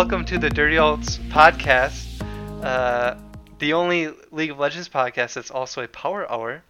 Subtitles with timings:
[0.00, 2.24] welcome to the DirtyUltz podcast,
[2.64, 3.18] uh,
[3.58, 6.62] the only League of Legends podcast that's also a power hour.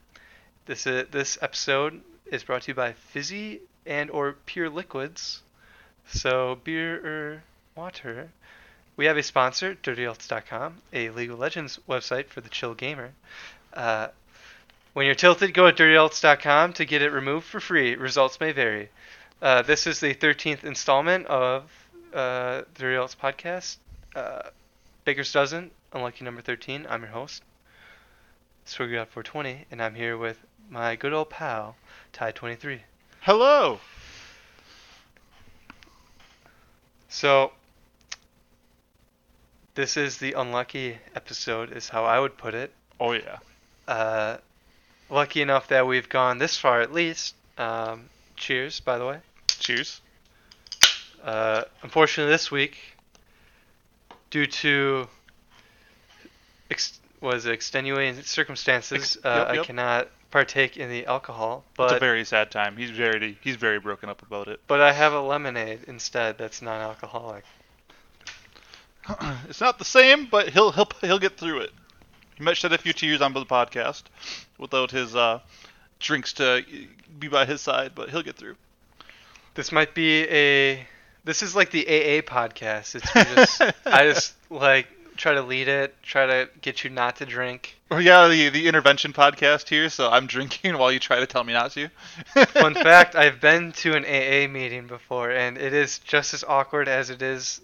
[0.67, 5.43] This is, this episode is brought to you by Fizzy and or Pure Liquids,
[6.09, 7.43] so beer or
[7.77, 8.31] water.
[8.97, 13.13] We have a sponsor, DirtyUltz.com, a League of Legends website for the chill gamer.
[13.73, 14.09] Uh,
[14.95, 17.95] when you're tilted, go to DirtyUltz.com to get it removed for free.
[17.95, 18.89] Results may vary.
[19.41, 21.71] Uh, this is the 13th installment of
[22.13, 23.77] uh, the Real podcast.
[24.15, 24.43] Uh,
[25.05, 26.87] Baker's Dozen, unlucky number 13.
[26.89, 27.43] I'm your host,
[28.67, 30.39] Swiggy 420, and I'm here with
[30.69, 31.77] my good old pal,
[32.13, 32.81] Ty23.
[33.21, 33.81] Hello.
[37.09, 37.53] So,
[39.75, 42.73] this is the unlucky episode, is how I would put it.
[42.99, 43.39] Oh yeah.
[43.89, 44.37] Uh,
[45.09, 47.35] lucky enough that we've gone this far at least.
[47.59, 49.19] Um, cheers, by the way.
[49.49, 50.01] Cheers.
[51.23, 52.79] Uh, unfortunately, this week,
[54.31, 55.09] due to
[56.71, 61.65] ex- was extenuating circumstances, Ex- uh, yep, I cannot partake in the alcohol.
[61.79, 62.77] it's a very sad time.
[62.77, 64.61] He's very he's very broken up about it.
[64.67, 67.45] but I have a lemonade instead that's non-alcoholic.
[69.49, 71.71] it's not the same, but he'll he'll he'll get through it.
[72.37, 74.05] He might shed a few tears on the podcast
[74.57, 75.41] without his uh,
[75.99, 76.65] drinks to
[77.19, 78.57] be by his side, but he'll get through.
[79.55, 80.87] This might be a.
[81.25, 82.95] This is like the AA podcast.
[82.95, 87.27] It's just I just like try to lead it, try to get you not to
[87.27, 87.77] drink.
[87.91, 89.89] Oh yeah, the the intervention podcast here.
[89.91, 91.89] So I'm drinking while you try to tell me not to.
[92.47, 96.89] Fun fact: I've been to an AA meeting before, and it is just as awkward
[96.89, 97.61] as it is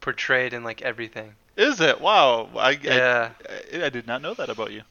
[0.00, 1.34] portrayed in like everything.
[1.56, 2.00] Is it?
[2.00, 2.48] Wow.
[2.56, 3.30] I, Yeah.
[3.72, 4.82] I, I did not know that about you.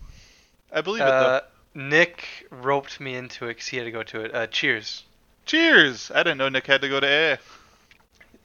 [0.71, 1.41] I believe it Uh, though.
[1.75, 4.33] Nick roped me into it because he had to go to it.
[4.33, 5.03] Uh, cheers.
[5.45, 6.09] Cheers.
[6.09, 7.37] I didn't know Nick had to go to AA.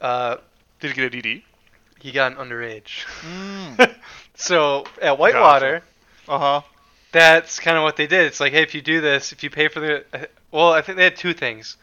[0.00, 0.36] Uh,
[0.81, 1.42] Did he get a DD?
[2.00, 3.04] he got an underage.
[3.22, 3.94] Mm.
[4.34, 5.82] so at Whitewater,
[6.28, 6.60] uh huh.
[7.12, 8.26] that's kind of what they did.
[8.26, 10.81] It's like, hey, if you do this, if you pay for the, uh, well, I
[10.81, 11.76] think they had two things.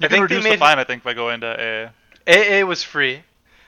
[0.00, 1.90] You I can think reduce the made fine, I think, by going to
[2.26, 2.30] AA.
[2.30, 3.22] AA was free,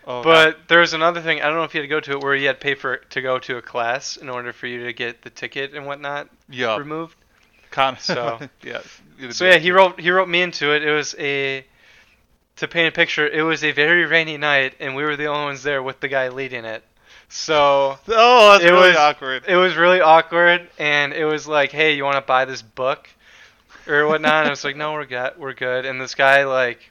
[0.06, 1.40] Oh, but there was another thing.
[1.40, 2.74] I don't know if you had to go to it where you had to pay
[2.74, 5.86] for to go to a class in order for you to get the ticket and
[5.86, 7.16] whatnot yeah, removed.
[7.70, 8.80] con- so- yeah.
[9.30, 10.82] So yeah, he wrote he wrote me into it.
[10.82, 11.64] It was a
[12.56, 13.26] to paint a picture.
[13.26, 16.08] It was a very rainy night, and we were the only ones there with the
[16.08, 16.82] guy leading it.
[17.28, 19.44] So Oh, that's it really was- awkward.
[19.48, 23.08] it was really awkward, and it was like, hey, you want to buy this book
[23.86, 24.40] or whatnot?
[24.40, 25.86] and I was like, no, we're good, we're good.
[25.86, 26.90] And this guy like,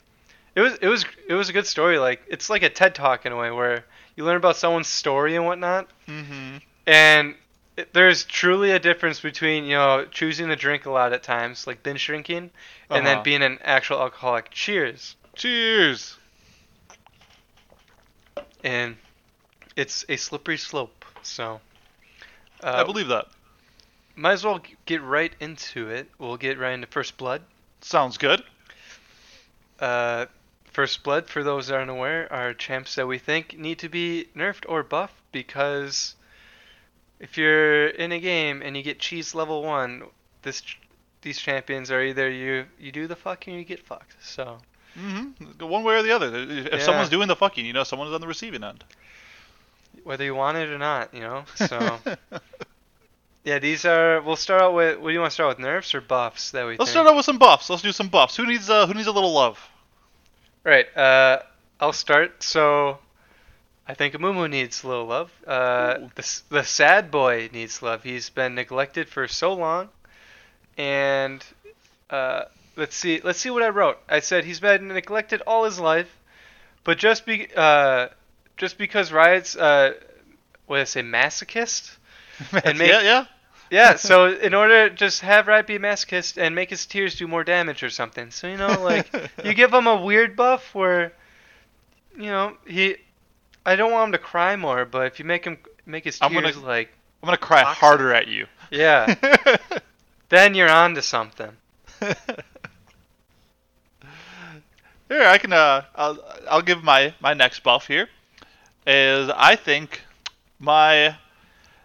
[0.54, 1.98] it was it was it was a good story.
[1.98, 3.84] Like it's like a TED talk in a way where
[4.16, 5.88] you learn about someone's story and whatnot.
[6.08, 6.56] mm-hmm.
[6.86, 7.34] And
[7.76, 11.66] it, there's truly a difference between you know choosing to drink a lot at times,
[11.68, 12.50] like binge drinking,
[12.90, 13.22] and then Uh-huh.
[13.22, 14.50] being an actual alcoholic.
[14.50, 15.14] Cheers.
[15.36, 16.16] Cheers.
[18.64, 18.96] And
[19.76, 21.04] it's a slippery slope.
[21.22, 21.60] So
[22.62, 23.26] uh, I believe that.
[24.14, 26.08] might as well get right into it.
[26.18, 27.42] We'll get right into first blood.
[27.80, 28.42] Sounds good.
[29.80, 30.26] Uh,
[30.72, 34.28] first blood, for those that aren't aware, are champs that we think need to be
[34.36, 36.14] nerfed or buffed because
[37.18, 40.02] if you're in a game and you get cheese level one,
[40.42, 40.78] this ch-
[41.22, 44.16] these champions are either you you do the fucking or you get fucked.
[44.22, 44.58] So
[44.98, 45.66] Mm-hmm.
[45.66, 46.34] One way or the other.
[46.34, 46.78] If Yeah.
[46.80, 48.84] someone's doing the fucking, you know, someone's on the receiving end.
[50.04, 51.44] whether you want it or not, you know.
[51.56, 51.98] So
[53.44, 54.20] yeah, these are.
[54.20, 54.98] We'll start out with.
[54.98, 55.58] What do you want to start with?
[55.58, 56.88] Nerfs or buffs that we Let's think?
[56.90, 57.68] start out with some buffs.
[57.70, 58.36] Let's do some buffs.
[58.36, 59.58] Who needs uh, who needs a little love?
[60.64, 60.86] Right.
[60.96, 61.40] Uh,
[61.80, 62.42] I'll start.
[62.42, 62.98] So,
[63.88, 65.30] I think Amumu needs a little love.
[65.46, 68.02] Uh, the the sad boy needs love.
[68.04, 69.88] He's been neglected for so long,
[70.78, 71.44] and
[72.10, 72.44] uh,
[72.76, 73.20] let's see.
[73.22, 73.98] Let's see what I wrote.
[74.08, 76.08] I said he's been neglected all his life,
[76.84, 78.08] but just be uh,
[78.56, 79.92] just because Riot's uh,
[80.66, 81.96] what did I say masochist.
[82.64, 83.24] And make- yeah, yeah.
[83.70, 87.14] Yeah, so in order to just have Riot be a masochist and make his tears
[87.16, 88.30] do more damage or something.
[88.30, 89.08] So you know, like
[89.44, 91.12] you give him a weird buff where,
[92.16, 92.96] you know, he,
[93.64, 96.28] I don't want him to cry more, but if you make him make his tears
[96.30, 96.90] I'm gonna- like,
[97.22, 97.80] I'm gonna cry Toxic.
[97.80, 98.46] harder at you.
[98.70, 99.14] yeah,
[100.28, 101.50] then you're on to something.
[105.12, 105.52] Here, I can.
[105.52, 106.18] Uh, I'll,
[106.50, 108.08] I'll give my my next buff here.
[108.86, 110.00] Is I think
[110.58, 111.16] my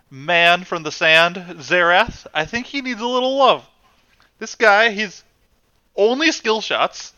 [0.09, 2.25] man from the sand, Xerath.
[2.33, 3.67] I think he needs a little love.
[4.39, 5.25] This guy, he's
[5.97, 7.11] only skill shots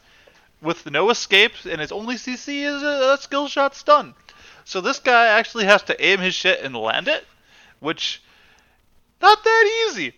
[0.63, 4.15] with no escapes, and his only CC is a, a skill shot stun.
[4.65, 7.23] So this guy actually has to aim his shit and land it,
[7.81, 8.23] which
[9.21, 10.13] not that easy.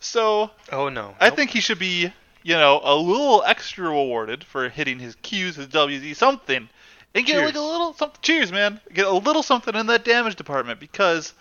[0.00, 1.14] So Oh no.
[1.20, 1.36] I Nope.
[1.36, 2.12] think he should be,
[2.42, 6.68] you know, a little extra rewarded for hitting his Qs, his Ws, something
[7.14, 8.18] and get like a little something.
[8.22, 8.80] Cheers, man.
[8.92, 11.34] Get a little something in that damage department because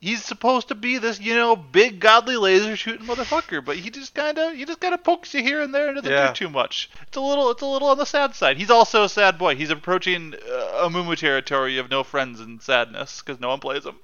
[0.00, 4.14] he's supposed to be this, you know, big godly laser shooting motherfucker, but he just
[4.14, 6.28] kind of he just kind of pokes you here and there and doesn't Yeah.
[6.28, 6.88] do too much.
[7.08, 8.56] It's a little it's a little on the sad side.
[8.56, 9.56] He's also a sad boy.
[9.56, 13.96] He's approaching uh, Amumu territory of no friends and sadness because no one plays him.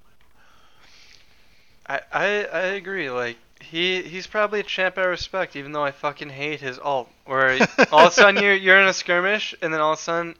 [1.88, 3.10] I, I I agree.
[3.10, 7.08] Like he he's probably a champ I respect, even though I fucking hate his ult.
[7.24, 7.58] Where
[7.92, 10.34] all of a sudden you're you're in a skirmish, and then all of a sudden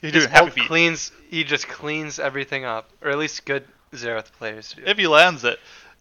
[0.00, 1.12] He's his happy cleans.
[1.30, 4.82] He just cleans everything up, or at least good Xerath players do.
[4.86, 5.58] if he lands it.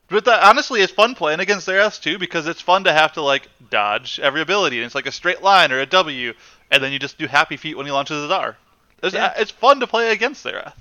[0.07, 3.21] But that, honestly, it's fun playing against Xerath too because it's fun to have to
[3.21, 6.33] like dodge every ability, and it's like a straight line or a W,
[6.71, 8.57] and then you just do happy feet when he launches his R.
[9.03, 9.33] It's, Yeah.
[9.37, 10.73] it's fun to play against Xerath.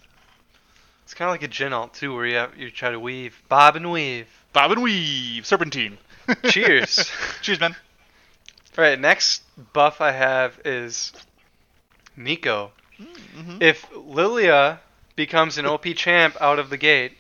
[1.05, 3.41] It's kind of like a Jhin ult too, where you have, you try to weave,
[3.49, 4.29] bob and weave.
[4.53, 5.99] Bob and weave, serpentine.
[6.47, 7.11] Cheers.
[7.43, 7.77] Cheers, man.
[8.77, 9.43] All right, next
[9.73, 11.13] buff I have is
[12.17, 12.71] Neeko.
[13.01, 13.59] Mm-hmm.
[13.61, 14.79] If Lillia
[15.17, 17.13] becomes an OP champ out of the gate,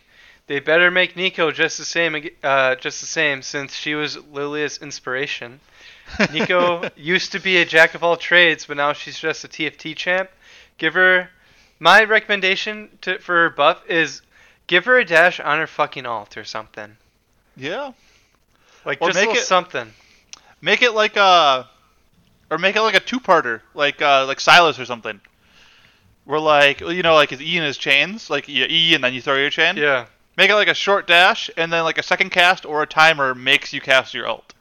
[0.46, 4.78] they better make Neeko just the same, uh, just the same, since she was Lillia's
[4.78, 5.60] inspiration.
[6.18, 9.94] Neeko used to be a jack of all trades, but now she's just a TFT
[9.94, 10.30] champ.
[10.78, 11.28] Give her
[11.78, 14.22] my recommendation to for her buff is
[14.66, 16.96] give her a dash on her fucking ult or something.
[17.58, 17.92] Yeah.
[18.84, 19.92] Like Or just make it- something.
[20.60, 21.68] Make it like a,
[22.50, 25.20] or make it like a two-parter, like uh, like Sylas or something.
[26.24, 29.14] Where like you know like his E and his chains, like you E and then
[29.14, 29.76] you throw your chain.
[29.76, 30.06] Yeah.
[30.36, 33.34] Make it like a short dash, and then like a second cast or a timer
[33.34, 34.52] makes you cast your ult.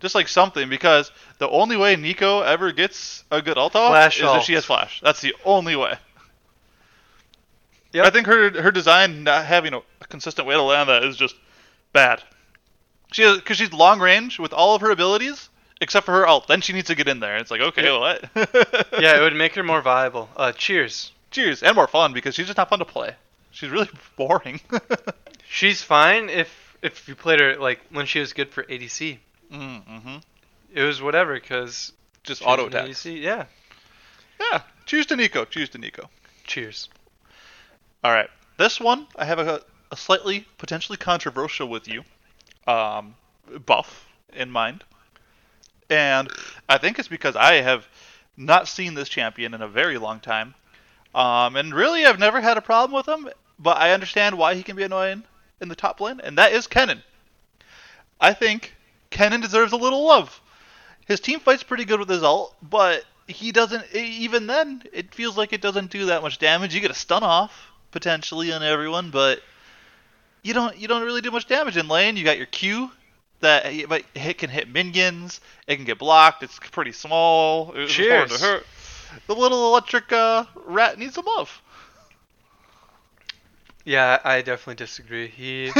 [0.00, 4.18] Just like something, because the only way Neeko ever gets a good ult off Flash
[4.18, 4.38] is ult.
[4.38, 5.00] if she has flash.
[5.02, 5.94] That's the only way.
[7.92, 8.04] Yep.
[8.06, 11.34] I think her her design not having a consistent way to land that is just
[11.92, 12.22] bad.
[13.12, 15.48] She because she's long range with all of her abilities
[15.80, 16.46] except for her ult.
[16.48, 17.36] Then she needs to get in there.
[17.36, 17.98] It's like okay, Yeah.
[17.98, 18.24] what?
[19.00, 20.28] Yeah, it would make her more viable.
[20.36, 21.12] Uh, cheers.
[21.30, 23.14] Cheers and more fun because she's just not fun to play.
[23.50, 24.60] She's really boring.
[25.50, 29.18] She's fine if if you played her like when she was good for ADC.
[29.52, 30.16] mm-hmm.
[30.74, 31.92] It was whatever because
[32.22, 32.90] Just auto attack.
[33.04, 33.46] Yeah.
[34.38, 34.60] Yeah.
[34.86, 35.48] Cheers to Neeko.
[35.48, 36.08] Cheers to Neeko.
[36.44, 36.88] Cheers.
[38.04, 38.28] All right.
[38.58, 39.62] This one, I have a
[39.96, 42.04] slightly potentially controversial with you
[42.66, 43.14] um,
[43.66, 44.84] buff in mind.
[45.90, 46.28] And
[46.68, 47.88] I think it's because I have
[48.36, 50.54] not seen this champion in a very long time.
[51.14, 54.62] Um, and really, I've never had a problem with him, but I understand why he
[54.62, 55.24] can be annoying
[55.60, 57.02] in the top lane, and that is Kennen.
[58.20, 58.74] I think
[59.10, 60.40] Kennen deserves a little love.
[61.06, 63.84] His team fights pretty good with his ult, but he doesn't.
[63.94, 66.74] Even then, it feels like it doesn't do that much damage.
[66.74, 69.40] You get a stun off potentially on everyone, but
[70.42, 70.76] you don't.
[70.76, 72.16] You don't really do much damage in lane.
[72.16, 72.90] You got your Q
[73.40, 75.40] that but it can hit minions.
[75.66, 76.42] It can get blocked.
[76.42, 77.72] It's pretty small.
[77.74, 78.40] It's hard to Cheers.
[78.40, 78.66] hurt.
[79.26, 81.62] The little electric uh, rat needs some love.
[83.84, 85.28] Yeah, I definitely disagree.
[85.28, 85.72] He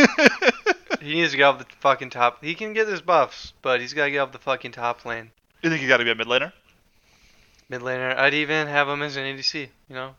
[1.00, 2.43] he needs to get off the fucking top.
[2.43, 5.31] He can get his buffs, but he's got to get off the fucking top lane.
[5.62, 6.52] you think you got to be a mid laner?
[7.69, 9.69] Mid laner, I'd even have him as an ADC.
[9.88, 10.14] You know.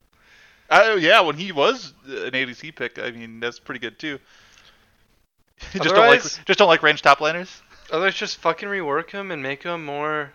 [0.70, 4.20] Uh, yeah, when he was an ADC pick, I mean that's pretty good too.
[5.74, 7.62] just don't like just don't like range top laners.
[7.92, 10.32] Otherwise, just fucking rework him and make him more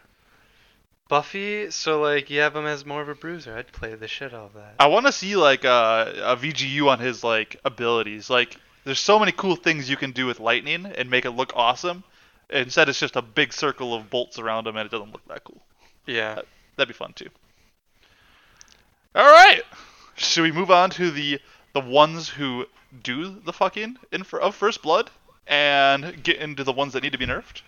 [1.09, 1.71] buffy.
[1.71, 3.57] So like you have him as more of a bruiser.
[3.57, 4.75] I'd play the shit out of that.
[4.81, 8.29] I want to see like uh, a VGU on his like abilities.
[8.29, 11.53] Like, there's so many cool things you can do with lightning and make it look
[11.55, 12.05] awesome.
[12.51, 15.43] Instead, it's just a big circle of bolts around him, and it doesn't look that
[15.45, 15.63] cool.
[16.07, 16.41] Yeah.
[16.77, 17.29] That'd be fun too.
[19.15, 19.63] All right,
[20.17, 21.41] should we move on to the
[21.73, 22.67] the ones who
[23.03, 25.11] do the fucking in for, of first blood
[25.47, 27.63] and get into the ones that need to be nerfed?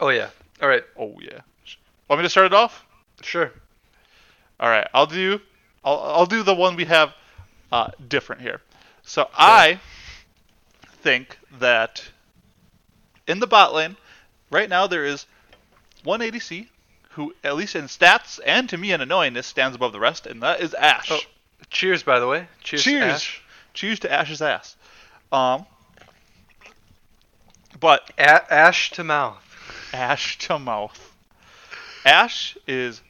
[0.00, 0.30] Oh yeah.
[0.60, 0.84] All right.
[0.98, 1.40] Oh yeah.
[2.08, 2.84] Want me to start it off?
[3.22, 3.52] Sure.
[4.60, 5.40] All right, I'll do
[5.84, 7.14] I'll I'll do the one we have
[7.72, 8.60] uh, different here.
[9.02, 9.80] So I
[11.02, 12.04] think that
[13.26, 13.96] in the bot lane
[14.50, 15.26] right now there is
[16.04, 16.68] one ADC
[17.10, 20.42] who, at least in stats and to me in annoyingness, stands above the rest, and
[20.42, 21.10] that is Ashe.
[21.10, 21.20] Oh,
[21.72, 22.46] Cheers, by the way.
[22.62, 22.82] Cheers.
[22.82, 23.02] Cheers.
[23.02, 23.42] Ashe.
[23.74, 24.76] Cheers to Ashe's ass.
[25.32, 25.64] Um,
[27.80, 29.42] but A- ash to mouth.
[29.92, 31.12] Ashe to mouth.
[32.04, 33.00] Ash is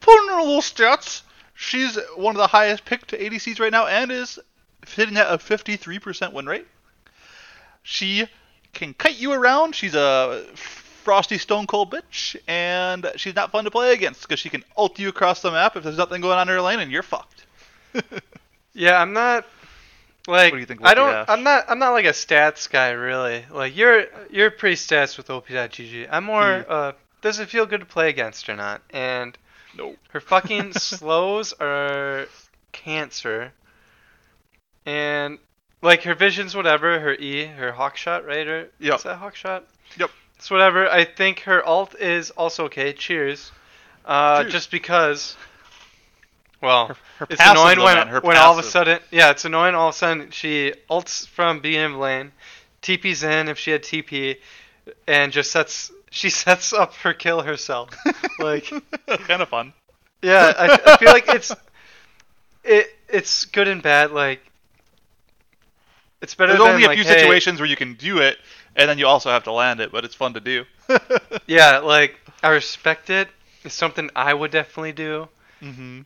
[0.00, 1.22] putting her little stats.
[1.54, 4.38] She's one of the highest picked ADCs right now and is
[4.86, 6.66] hitting at a 53% win rate.
[7.82, 8.26] She
[8.72, 9.74] can kite you around.
[9.74, 14.48] She's a frosty stone cold bitch, and she's not fun to play against because she
[14.48, 16.90] can ult you across the map if there's nothing going on in her lane, and
[16.90, 17.43] you're fucked.
[18.72, 19.46] Yeah, I'm not
[20.26, 21.28] like What do you think, I don't?
[21.28, 23.44] I'm not I'm not like a stats guy really.
[23.50, 26.08] Like you're you're pretty stats with op.gg.
[26.10, 26.66] I'm more Mm.
[26.68, 28.82] uh does it feel good to play against or not?
[28.90, 29.36] And
[29.76, 29.96] Nope.
[30.10, 32.26] Her fucking slows are
[32.72, 33.52] cancer.
[34.86, 35.38] And
[35.82, 38.46] like her vision's whatever, her E, her hawk shot, right?
[38.46, 38.94] Or Yep.
[38.96, 39.64] is that hawk shot?
[39.98, 40.10] Yep.
[40.36, 40.88] It's whatever.
[40.90, 42.92] I think her ult is also okay.
[42.92, 43.52] Cheers.
[44.04, 44.52] Uh, Cheers.
[44.52, 45.36] just because.
[46.64, 49.74] Well, Her, her it's annoying when her when all of a sudden, yeah, it's annoying
[49.74, 52.32] all of a sudden she ults from of lane,
[52.82, 54.38] TP's in if she had TP,
[55.06, 57.90] and just sets she sets up her kill herself.
[58.38, 58.64] like,
[59.06, 59.72] kind of fun.
[60.22, 61.52] yeah, I, I feel like it's
[62.64, 64.10] it it's good and bad.
[64.10, 64.40] Like,
[66.22, 68.38] it's better There's than only a like, few hey- situations where you can do it,
[68.76, 70.64] and then you also have to land it, but it's fun to do.
[71.46, 73.28] Yeah, like I respect it.
[73.64, 75.28] It's something I would definitely do.
[75.60, 76.02] hmm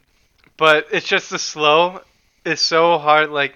[0.59, 2.03] But it's just the slow
[2.45, 3.31] is so hard.
[3.31, 3.55] Like,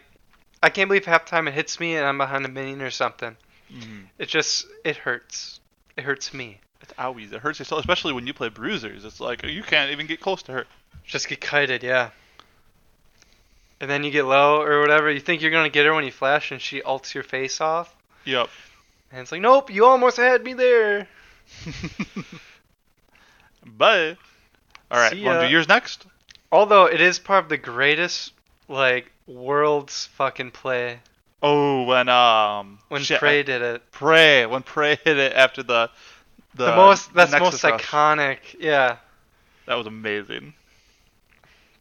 [0.62, 2.90] I can't believe half the time it hits me and I'm behind a minion or
[2.90, 3.36] something.
[3.70, 5.60] hmm It just it hurts.
[5.96, 6.60] It hurts me.
[6.80, 7.32] It's owies.
[7.32, 9.04] It hurts yourself, especially when you play bruisers.
[9.04, 10.66] It's like you can't even get close to her.
[11.04, 12.10] Just get kited, yeah.
[13.80, 15.10] And then you get low or whatever.
[15.10, 17.94] You think you're gonna get her when you flash, and she ults your face off.
[18.24, 18.48] Yep.
[19.10, 21.08] And it's like, nope, you almost had me there.
[23.66, 24.16] Bye.
[24.90, 25.24] All right.
[25.24, 26.06] Want to do yours next?
[26.52, 28.32] Although it is part of the greatest
[28.68, 31.00] like world's fucking play
[31.42, 33.82] Oh, when um when shit, Pray did it.
[33.90, 35.90] Pray when Pray hit it after the
[36.54, 37.82] the, The, most that's Nexus most rush.
[37.82, 38.38] iconic.
[38.60, 38.98] Yeah.
[39.66, 40.54] That was amazing.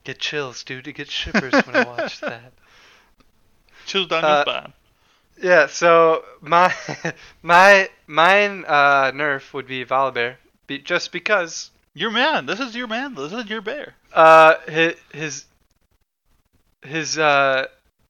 [0.04, 0.88] Get chills, dude.
[0.88, 2.54] It get shivers when I watch that.
[3.86, 4.74] Chills down Uh, your spine.
[5.44, 6.74] Yeah, so my
[7.44, 10.36] my mine uh, nerf would be Volibear,
[10.68, 12.46] be, just because Your man.
[12.46, 13.16] This is your man.
[13.16, 13.96] This is your bear.
[14.14, 15.46] uh, his his
[16.84, 17.68] his uh,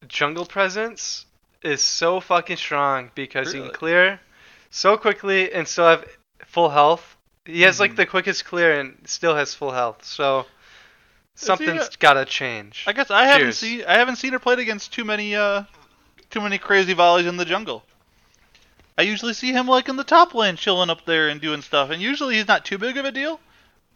[0.07, 1.25] jungle presence
[1.61, 3.69] is so fucking strong because he Really?
[3.69, 4.19] can clear
[4.69, 6.05] so quickly and still have
[6.45, 7.17] full health.
[7.45, 7.97] He has like Mhm.
[7.97, 10.03] the quickest clear and still has full health.
[10.05, 10.43] So
[11.35, 12.83] he something's a- gotta change.
[12.87, 15.63] I guess I haven't seen I haven't seen her played against too many uh
[16.29, 17.83] too many crazy volleys in the jungle.
[18.97, 21.89] I usually see him like in the top lane chilling up there and doing stuff,
[21.89, 23.39] and usually he's not too big of a deal.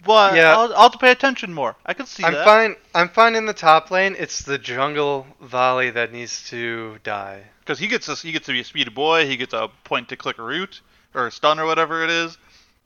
[0.04, 0.56] But Yeah.
[0.56, 1.76] I'll, I'll have to pay attention more.
[1.86, 2.46] I can see I'm that.
[2.46, 2.76] fine.
[2.94, 4.16] I'm fine in the top lane.
[4.20, 7.44] It's the jungle volley that needs to die.
[7.60, 9.26] because he gets a, he gets to be a speed boy.
[9.28, 10.82] He gets a point to click root
[11.14, 12.38] or a stun or whatever it is.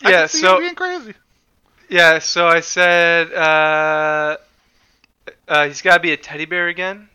[0.03, 1.13] I Yeah, can see so- being crazy.
[1.89, 4.37] Yeah, so I said uh,
[5.47, 7.09] uh, he's got to be a teddy bear again.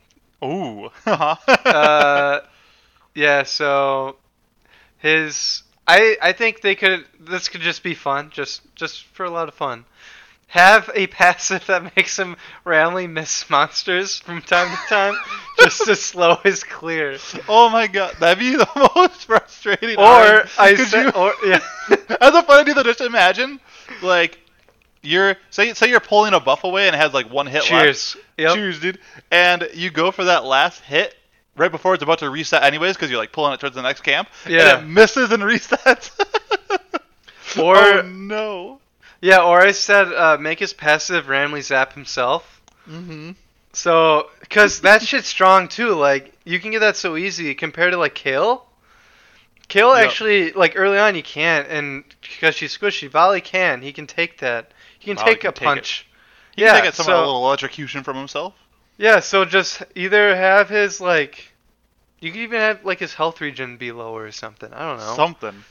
[0.45, 0.91] Ooh.
[1.07, 2.41] Uh,
[3.15, 4.17] yeah, so
[4.99, 9.31] his I I think they could this could just be fun, just just for a
[9.31, 9.85] lot of fun.
[10.49, 15.15] Have a passive that makes him randomly miss monsters from time to time,
[15.59, 17.19] just to slow his clear.
[17.49, 19.97] oh my god, that'd be the most frustrating.
[19.99, 21.61] Or Alright, I could said, you- or yeah.
[22.21, 23.61] As a fun dude, just imagine,
[24.03, 24.39] like,
[25.03, 27.69] you're say say you're pulling a buff away and it has like one hit left.
[27.69, 28.17] Cheers.
[28.39, 28.55] Yep.
[28.55, 28.99] Cheers, dude.
[29.31, 31.15] And you go for that last hit
[31.57, 34.03] right before it's about to reset, anyways, because you're like pulling it towards the next
[34.03, 34.29] camp.
[34.49, 34.79] Yeah.
[34.79, 36.11] And it misses and resets.
[37.61, 38.81] Or- oh no.
[39.21, 42.61] Yeah, or I said uh, make his passive randomly zap himself.
[42.89, 43.33] Mm-hmm.
[43.73, 45.95] So, because that shit's strong too.
[45.95, 48.67] Like, you can get that so easy compared to like Kayle.
[49.69, 50.05] Kayle Yep.
[50.07, 53.81] actually, like early on, you can't, and because she's squishy, Volley can.
[53.83, 54.73] He can take that.
[54.99, 55.65] He can Volley take can a take it.
[55.65, 56.07] punch.
[56.55, 58.53] He Yeah, can take it some so- a little electrocution from himself.
[58.97, 61.53] Yeah, so just either have his like,
[62.21, 64.73] you could even have like his health regen be lower or something.
[64.73, 65.65] I don't know, Something.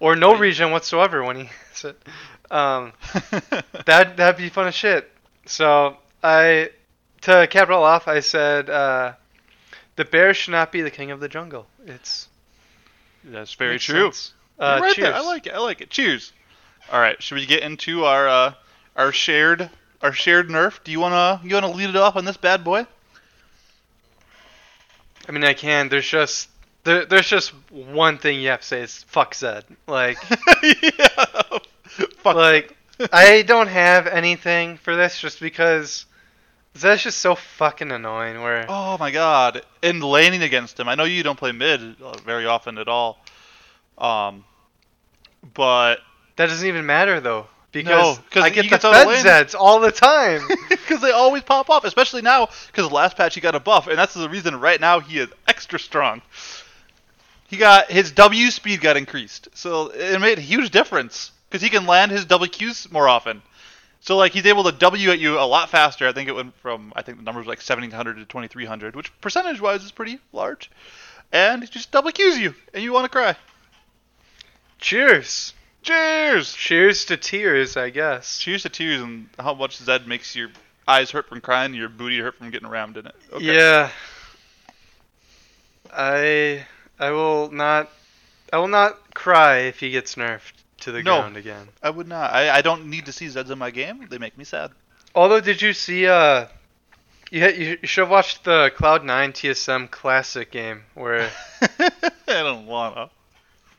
[0.00, 2.00] or no Like- regen whatsoever when he hits it.
[2.50, 2.92] Um,
[3.86, 5.10] that that'd be fun as shit.
[5.46, 6.70] So I,
[7.22, 9.14] to cap it all off, I said uh,
[9.96, 11.66] the bear should not be the king of the jungle.
[11.86, 12.28] It's
[13.24, 14.12] That's very true.
[14.58, 15.06] Uh, right cheers.
[15.08, 15.14] there.
[15.14, 15.54] I like it.
[15.54, 15.90] I like it.
[15.90, 16.32] Cheers.
[16.92, 17.20] All right.
[17.22, 18.54] Should we get into our uh,
[18.96, 19.70] our shared
[20.02, 20.82] our shared nerf?
[20.84, 22.86] Do you wanna you wanna lead it off on this bad boy?
[25.28, 25.88] I mean, I can.
[25.88, 26.48] There's just
[26.84, 29.64] there, there's just one thing you have to say is fuck Zed.
[29.86, 30.18] Like
[30.62, 31.58] yeah.
[32.18, 32.36] Fuck.
[32.36, 32.76] like
[33.12, 36.06] I don't have anything for this just because
[36.76, 38.40] Zed's just so fucking annoying.
[38.40, 39.62] Where Oh my god.
[39.82, 40.88] And laning against him.
[40.88, 43.18] I know you don't play mid uh, very often at all.
[43.98, 44.44] Um,
[45.54, 45.98] but
[46.36, 49.54] that doesn't even matter though because 'cause I he get the gets out of fed
[49.54, 50.40] all the time.
[50.68, 53.98] because they always pop up, especially now because last patch he got a buff, and
[53.98, 56.22] that's the reason right now he is extra strong.
[57.48, 61.70] He got his W speed got increased, so it made a huge difference because he
[61.70, 63.42] can land his W Qs more often.
[64.00, 66.06] So like he's able to W at you a lot faster.
[66.06, 69.60] I think it went from I think the numbers like 1700 to 2300, which percentage
[69.60, 70.70] wise is pretty large.
[71.32, 73.36] And he just double Qs you, and you want to cry.
[74.78, 75.52] Cheers.
[75.82, 76.54] Cheers!
[76.54, 78.38] Cheers to tears, I guess.
[78.38, 80.50] Cheers to tears and how much Zed makes your
[80.86, 83.14] eyes hurt from crying, your booty hurt from getting rammed in it.
[83.32, 83.54] Okay.
[83.56, 83.90] Yeah.
[85.92, 86.66] I
[86.98, 87.90] I will not
[88.52, 91.20] I will not cry if he gets nerfed to the No.
[91.20, 91.68] ground again.
[91.82, 92.32] I would not.
[92.32, 94.06] I, I don't need to see Zeds in my game.
[94.08, 94.70] They make me sad.
[95.14, 96.06] Although, did you see?
[96.06, 96.46] Uh,
[97.30, 101.30] you had, you should have watched the Cloud Nine TSM Classic game where
[101.60, 101.90] I
[102.26, 103.10] don't wanna.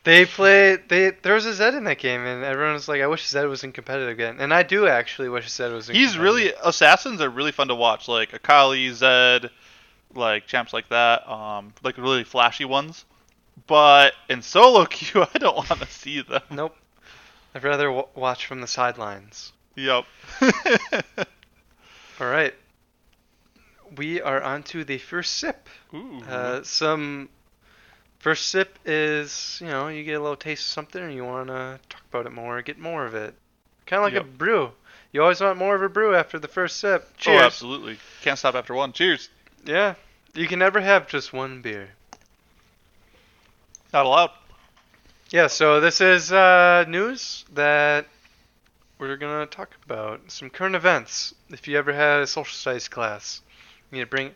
[0.04, 0.76] They play.
[0.76, 3.46] They there was a Zed in that game, and everyone was like, "I wish Zed
[3.46, 5.88] was in competitive again." And I do actually wish Zed was.
[5.88, 8.08] in He's really assassins are really fun to watch.
[8.08, 9.50] Like Akali, Zed,
[10.14, 11.28] like champs like that.
[11.28, 13.04] Um, like really flashy ones.
[13.66, 16.42] But in solo queue, I don't want to see them.
[16.50, 16.76] Nope.
[17.54, 19.52] I'd rather w- watch from the sidelines.
[19.74, 20.04] Yep.
[22.20, 22.54] All right.
[23.96, 25.68] We are on to the first sip.
[25.92, 26.20] Ooh.
[26.28, 27.28] Uh, some
[28.20, 31.48] first sip is you know you get a little taste of something and you want
[31.48, 33.34] to talk about it more, get more of it.
[33.86, 34.22] Kind of like Yep.
[34.22, 34.70] a brew.
[35.12, 37.16] You always want more of a brew after the first sip.
[37.16, 37.40] Cheers.
[37.42, 37.98] Oh, absolutely.
[38.22, 38.92] Can't stop after one.
[38.92, 39.28] Cheers.
[39.64, 39.94] yeah.
[40.32, 41.88] You can never have just one beer.
[43.92, 44.30] Not allowed.
[45.30, 45.48] Yeah.
[45.48, 48.06] So this is uh, news that
[48.98, 51.34] we're gonna talk about some current events.
[51.48, 53.40] If you ever had a social studies class,
[53.90, 54.30] you need to bring.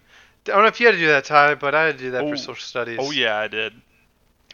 [0.47, 2.11] I don't know if you had to do that, Ty, but I had to do
[2.13, 2.31] that Oh.
[2.31, 2.99] for social studies.
[3.01, 3.73] Oh yeah, I did.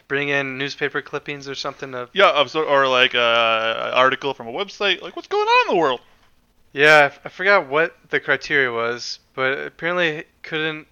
[0.09, 4.53] Bring in newspaper clippings or something of Yeah, or like a an article from a
[4.53, 5.03] website.
[5.03, 6.01] Like, what's going on in the world?
[6.73, 10.87] Yeah, I f- I forgot what the criteria was, but apparently it couldn't.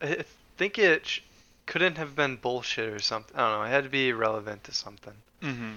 [0.00, 0.24] I
[0.56, 1.20] think it sh-
[1.66, 3.36] couldn't have been bullshit or something.
[3.36, 3.64] I don't know.
[3.64, 5.14] It had to be relevant to something.
[5.42, 5.72] Mm-hmm.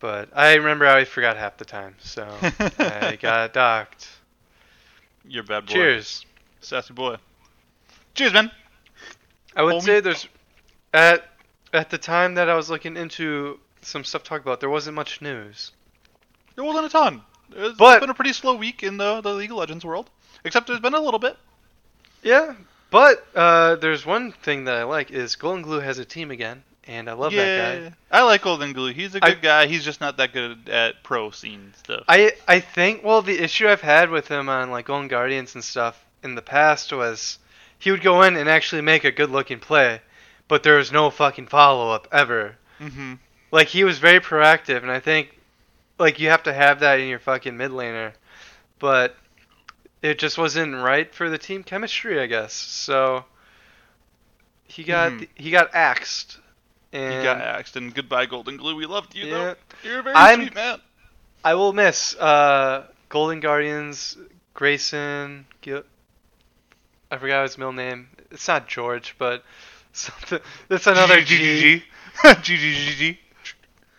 [0.00, 2.26] But I remember I forgot half the time, so
[2.78, 4.08] I got docked.
[5.24, 5.72] You're a bad boy.
[5.72, 6.26] Cheers.
[6.62, 7.16] Sassy boy.
[8.14, 8.50] Cheers, man.
[9.54, 9.82] I would Homie.
[9.82, 10.26] say there's
[10.94, 11.28] at
[11.72, 14.94] at the time that I was looking into some stuff to talk about, there wasn't
[14.94, 15.72] much news.
[16.54, 17.22] There wasn't a ton.
[17.54, 20.08] It's But- been a pretty slow week in the the League of Legends world.
[20.44, 21.36] Except there's been a little bit.
[22.22, 22.54] Yeah,
[22.90, 26.62] but uh, there's one thing that I like is Golden Glue has a team again,
[26.84, 28.18] and I love that guy.
[28.18, 28.92] I like Golden Glue.
[28.92, 29.66] He's a good guy.
[29.66, 32.04] He's just not that good at pro scene stuff.
[32.08, 35.62] I I think well the issue I've had with him on like Golden Guardians and
[35.64, 37.38] stuff in the past was
[37.78, 40.00] he would go in and actually make a good looking play,
[40.48, 42.56] but there was no fucking follow up ever.
[42.80, 43.14] mm-hmm.
[43.50, 45.38] Like he was very proactive, and I think
[45.98, 48.12] like you have to have that in your fucking mid laner,
[48.78, 49.14] but
[50.00, 52.52] it just wasn't right for the team chemistry, I guess.
[52.54, 53.24] So
[54.64, 55.28] he got Mhm.
[55.34, 56.38] he got axed.
[56.94, 58.76] And He got axed, and goodbye, Golden Glue.
[58.76, 59.32] We loved you, Yeah.
[59.32, 59.54] though.
[59.82, 60.78] You're a very I'm- sweet man.
[61.42, 64.18] I will miss uh, Golden Guardians,
[64.54, 65.44] Greyson.
[65.62, 65.84] Gil-
[67.12, 68.08] I forgot his middle name.
[68.30, 69.44] It's not George, but
[69.92, 70.40] something.
[70.70, 71.82] It's another G.
[72.24, 73.18] GGGG.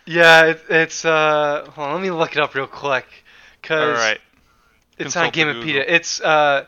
[0.05, 1.05] Yeah, it, it's.
[1.05, 4.19] Uh, hold on, let me look it up real quick, All cause right.
[4.97, 5.63] it's Consult not the Gamepedia.
[5.85, 5.95] Google.
[5.95, 6.65] It's uh,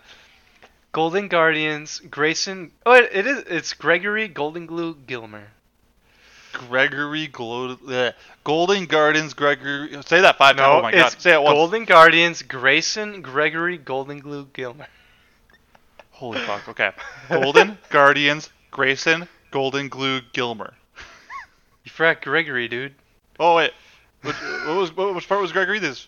[0.92, 2.70] Golden Guardians, Greyson.
[2.86, 3.40] Oh, it, it is.
[3.48, 5.48] It's Gregory Golden Glue Gilmer.
[6.54, 8.14] Gregory Glo- bleh.
[8.46, 9.90] Golden Gardens Gregory.
[10.04, 10.68] Say that five times.
[10.68, 11.20] No, Oh my god.
[11.20, 11.56] Say it once.
[11.58, 14.88] Golden Guardians, Greyson Gregory Golden Glue Gilmer.
[16.16, 16.68] Holy fuck.
[16.70, 16.92] Okay.
[17.30, 20.74] Golden Guardians Greyson Golden Glue Gilmer.
[21.84, 22.94] You forgot Gregory, dude.
[23.40, 23.72] Oh wait.
[24.22, 25.80] Which, what was what, which part was Gregory?
[25.80, 26.08] This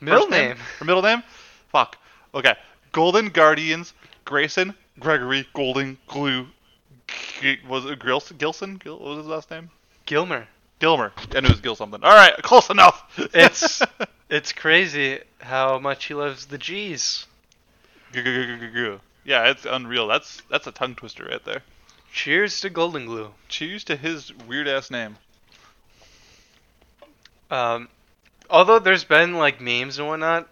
[0.00, 0.56] Middle first name.
[0.80, 1.22] or middle name?
[1.68, 1.96] Fuck.
[2.34, 2.54] Okay.
[2.92, 3.94] Golden Guardians
[4.26, 6.46] Greyson Gregory Golden Glue.
[7.40, 8.36] G- was it Gilson?
[8.36, 8.76] Gilson?
[8.76, 9.70] Gil, what was his last name?
[10.06, 10.46] Gilmer.
[10.80, 11.12] Gilmer.
[11.34, 12.02] I knew it was Gil something.
[12.02, 13.04] All right, close enough.
[13.32, 13.80] It's
[14.28, 17.26] it's crazy how much he loves the G's.
[18.12, 18.98] G-g-g-g-g-g.
[19.26, 20.06] Yeah, it's unreal.
[20.06, 21.62] That's that's a tongue twister right there.
[22.12, 23.32] Cheers to Golden Glue.
[23.48, 25.18] Cheers to his weird ass name.
[27.50, 27.88] Um,
[28.48, 30.48] although there's been like memes and whatnot,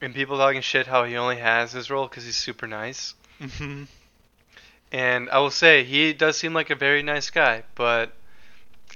[0.00, 3.14] and people talking shit how he only has his role because he's super nice.
[3.40, 3.84] Mm-hmm.
[4.92, 8.12] And I will say he does seem like a very nice guy, but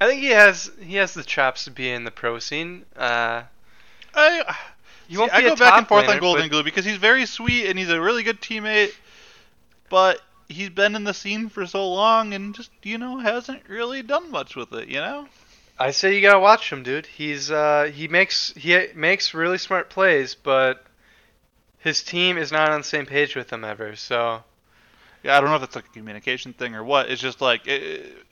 [0.00, 2.84] I think he has he has the chops to be in the pro scene.
[2.94, 3.42] Uh,
[4.14, 4.56] I
[5.14, 6.96] see, won't I be a go back and forth on Golden but- Glue because he's
[6.96, 8.92] very sweet and he's a really good teammate,
[9.88, 14.02] but he's been in the scene for so long and just you know hasn't really
[14.02, 14.88] done much with it.
[14.88, 15.28] You know.
[15.78, 17.06] I say you gotta watch him, dude.
[17.06, 20.84] He's uh he makes he makes really smart plays, but
[21.78, 23.94] his team is not on the same page with him ever.
[23.94, 24.42] So
[25.22, 27.10] Yeah, I don't know if it's like a communication thing or what.
[27.10, 28.24] It's just like it,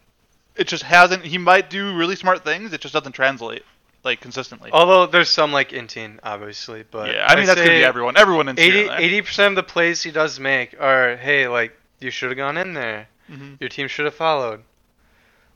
[0.56, 1.24] it just hasn't.
[1.24, 2.72] He might do really smart things.
[2.72, 3.62] It just doesn't translate
[4.06, 4.70] like consistently.
[4.72, 8.16] although there's some like inting, obviously, but yeah, I mean that's gonna be everyone.
[8.16, 12.30] Everyone in 80 percent of the plays he does make are hey like you should
[12.30, 14.62] have gone in there, hmm your team should have followed.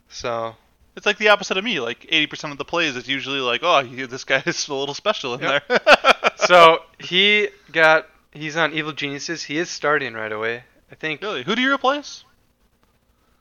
[0.09, 0.55] So
[0.95, 1.79] It's like the opposite of me.
[1.79, 4.93] Like 80% of the plays is usually like, oh, he- this guy is a little
[4.93, 5.67] special in Yep.
[5.67, 5.79] there.
[6.37, 9.43] So he got he's on Evil Geniuses.
[9.43, 10.63] He is starting right away.
[10.91, 12.25] I think really, who do you replace?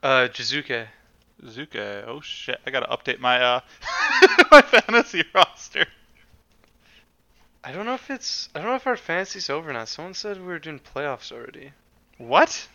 [0.02, 0.86] uh Jiizuke.
[1.46, 2.04] Zuke.
[2.06, 2.60] Oh shit!
[2.66, 3.60] I gotta update my uh
[4.50, 5.86] my fantasy roster.
[7.62, 9.84] I don't know if it's I don't know if our fantasy's over now.
[9.84, 11.72] Someone said we were doing playoffs already.
[12.18, 12.66] What?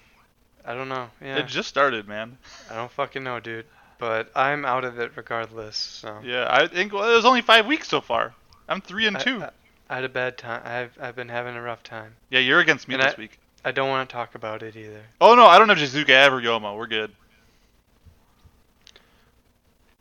[0.66, 1.10] I don't know.
[1.22, 1.38] Yeah.
[1.38, 2.38] It just started, man.
[2.70, 3.66] I don't fucking know, dude.
[3.98, 5.78] But I'm out of it regardless.
[5.78, 8.34] So Yeah, I think well, it was only five weeks so far.
[8.68, 9.42] I'm three and I- two.
[9.44, 9.50] I,
[9.90, 10.62] I had a bad time.
[10.66, 12.16] I've I've been having a rough time.
[12.30, 13.40] yeah, you're against me and this I- week.
[13.64, 15.02] I don't want to talk about it either.
[15.20, 16.78] Oh no, I don't have Jizuka ever Yoma.
[16.78, 17.12] We're good.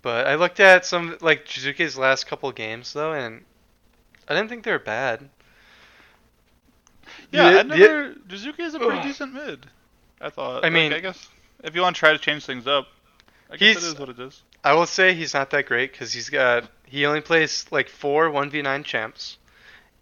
[0.04, 3.42] But I looked at some like Jiizuke's last couple games though, and
[4.28, 5.30] I didn't think they were bad.
[7.32, 8.14] Yeah, The- I never.
[8.28, 9.02] Jizuka is a pretty Ugh.
[9.04, 9.66] decent mid.
[10.20, 10.58] I thought.
[10.62, 11.26] I Like, mean- I guess
[11.62, 12.86] if you want to try to change things up,
[13.50, 14.42] I guess it is what it is.
[14.62, 18.30] I will say he's not that great because he's got he only plays like four
[18.30, 19.38] one v nine champs,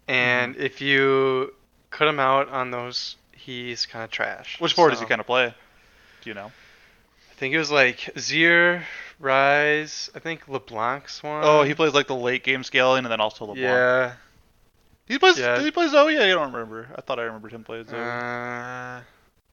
[0.09, 0.63] and Mm-hmm.
[0.65, 1.53] if you
[1.91, 4.59] cut him out on those, he's kind of trash.
[4.59, 5.53] Which board does So, he kind of play?
[6.23, 6.51] Do you know?
[7.33, 8.83] I think it was like Zier,
[9.21, 10.09] Ryze.
[10.15, 11.41] I think LeBlanc's one.
[11.43, 13.59] Oh, he plays like the late game scaling and then also LeBlanc.
[13.59, 14.13] Yeah.
[15.07, 15.39] He plays.
[15.39, 15.55] Yeah.
[15.55, 16.17] Did he play Zoe?
[16.17, 16.87] I don't remember.
[16.95, 17.99] I thought I remembered him playing Zoe.
[17.99, 19.01] Uh,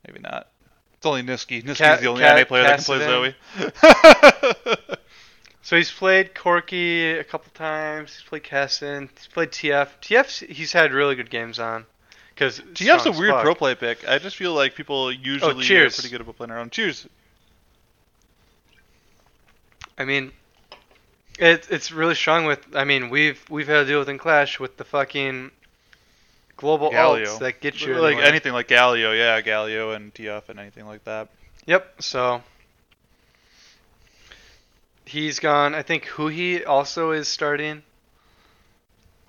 [0.06, 0.48] Maybe not.
[0.94, 1.64] It's only Nisqy.
[1.64, 4.96] Nisqy's Cat- the only Cat- NA player that can play Zoe.
[5.62, 8.14] So he's played Corki a couple times.
[8.16, 9.10] He's played Casson.
[9.14, 9.88] He's played TF.
[10.00, 10.48] TF.
[10.48, 11.84] He's had really good games on.
[12.34, 14.08] Because TF's a weird pro play pick.
[14.08, 16.72] I just feel like people usually Oh, are pretty good about playing around.
[16.72, 17.06] Cheers.
[20.00, 20.32] I mean,
[21.38, 22.74] it, it's really strong with.
[22.74, 25.50] I mean, we've we've had to deal with in Clash with the fucking
[26.56, 27.26] global Galio.
[27.26, 28.24] ults that get you like anywhere.
[28.24, 31.28] anything like Galio, yeah, Galio and TF and anything like that.
[31.66, 32.00] Yep.
[32.00, 32.42] So
[35.04, 35.74] he's gone.
[35.74, 37.82] I think Huhi also is starting.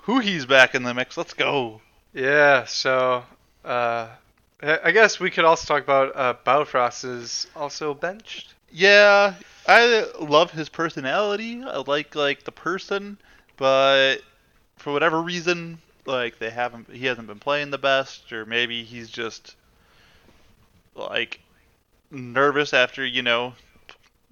[0.03, 1.17] Who he's back in the mix?
[1.17, 1.81] Let's go.
[2.13, 2.63] Yeah.
[2.63, 3.25] So
[3.65, 4.07] uh,
[4.63, 8.53] I I guess we could also talk about uh, Biofrost is also benched.
[8.71, 9.34] Yeah,
[9.67, 11.63] I love his personality.
[11.63, 13.17] I like like the person,
[13.58, 14.17] but
[14.78, 19.10] for whatever reason, like they haven't he hasn't been playing the best, or maybe he's
[19.10, 19.56] just
[20.95, 21.39] like
[22.10, 23.54] nervous after you know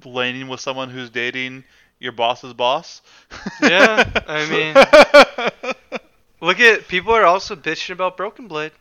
[0.04, 1.64] laning with someone who's dating
[2.00, 3.02] your boss's boss.
[3.62, 4.46] Yeah, I
[5.92, 6.00] mean-
[6.42, 8.72] Look at people are also bitching about Broken Blade.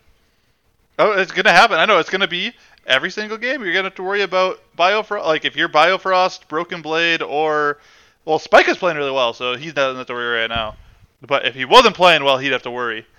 [0.99, 1.77] Oh, it's gonna happen.
[1.79, 2.53] I know it's gonna be
[2.89, 3.63] every single game.
[3.63, 5.25] You're gonna have to worry about Biofrost.
[5.25, 7.79] Like if you're Biofrost, Broken Blade, or
[8.25, 10.77] well, Spike is playing really well, so he's not have to worry right now.
[11.21, 13.07] But if he wasn't playing well, he'd have to worry.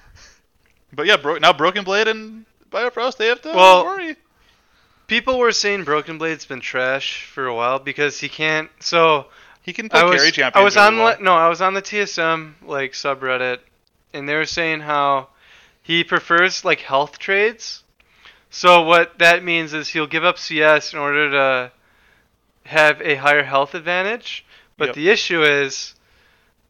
[0.92, 4.16] But yeah, bro- now Broken Blade and Biofrost, they have to Well, worry.
[5.06, 8.70] People were saying Broken Blade's been trash for a while because he can't.
[8.80, 9.28] So
[9.62, 10.56] He can play I was carry champions.
[10.62, 11.18] I was really on well.
[11.22, 13.60] no, I was on the TSM like subreddit,
[14.14, 15.28] and they were saying how
[15.84, 17.84] he prefers like health trades.
[18.50, 21.72] So what that means is he'll give up CS in order to
[22.66, 24.46] have a higher health advantage.
[24.78, 24.96] But Yep.
[24.96, 25.94] the issue is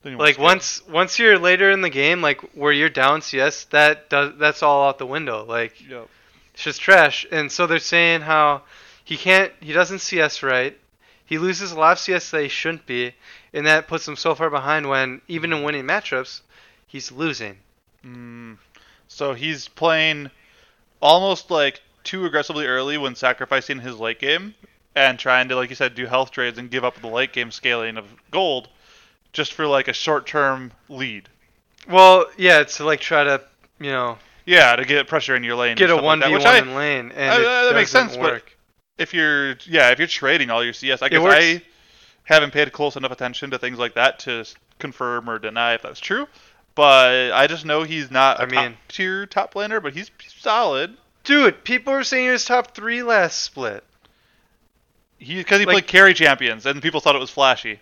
[0.03, 3.21] Then he wants like once once you're later in the game, like where you're down
[3.21, 5.45] CS, that does that's all out the window.
[5.45, 6.07] Like Yep.
[6.53, 7.25] it's just trash.
[7.31, 8.63] And so they're saying how
[9.03, 10.77] he can't, he doesn't CS right.
[11.25, 13.13] He loses a lot of CS that he shouldn't be,
[13.53, 16.41] and that puts him so far behind when even in winning matchups,
[16.87, 17.57] he's losing.
[18.05, 18.57] Mm.
[19.07, 20.31] So he's playing
[21.01, 24.55] almost like too aggressively early when sacrificing his late game
[24.95, 27.51] and trying to, like you said, do health trades and give up the late game
[27.51, 28.67] scaling of gold
[29.33, 31.29] just for like a short term lead.
[31.87, 33.41] Well, yeah, to like try to,
[33.79, 35.75] you know, Yeah, to get pressure in your lane.
[35.77, 38.43] get a one v one in lane, and I- it that makes sense, but
[38.97, 41.21] if you're yeah, if you're trading all your CS, I guess.
[41.23, 41.61] I
[42.23, 44.45] haven't paid close enough attention to things like that to
[44.77, 46.27] confirm or deny if that's true.
[46.75, 50.11] But I just know he's not a I mean- top tier top laner, but he's
[50.37, 50.95] solid.
[51.23, 53.83] Dude, people were saying he was top three last split.
[55.17, 57.79] He because he Like- played carry champions and people thought it was flashy.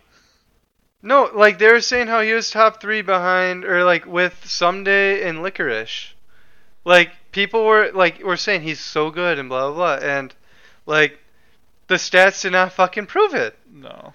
[1.04, 5.24] No, like they were saying how he was top three behind, or like with Ssumday
[5.26, 6.14] and Licorice.
[6.84, 10.34] Like people were like were saying he's so good and blah blah blah, and
[10.88, 11.20] like
[11.88, 13.56] the stats did not fucking prove it.
[13.72, 14.14] No,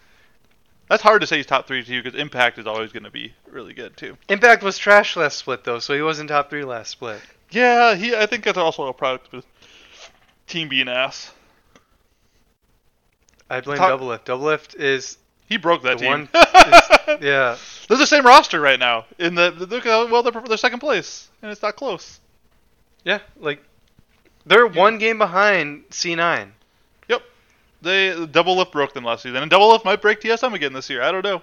[0.93, 3.11] that's hard to say he's top three to you because impact is always going to
[3.11, 4.15] be really good too.
[4.29, 7.19] Impact was trash last split though, so he wasn't top three last split.
[7.51, 8.15] Yeah, he.
[8.15, 9.45] I think that's also a product of his
[10.47, 11.33] team being ass.
[13.49, 14.25] I blame Talk- Doublelift.
[14.25, 16.09] Double Lift is He broke that team.
[16.11, 17.57] one is- yeah.
[17.89, 19.07] They're the same roster right now.
[19.19, 22.21] In the look how well they're, they're second place, and it's not close.
[23.03, 23.63] Yeah, like
[24.45, 26.51] they're one game behind C9.
[27.83, 31.03] They Doublelift broke them last season, and Doublelift might break TSM again this year.
[31.03, 31.43] I don't know.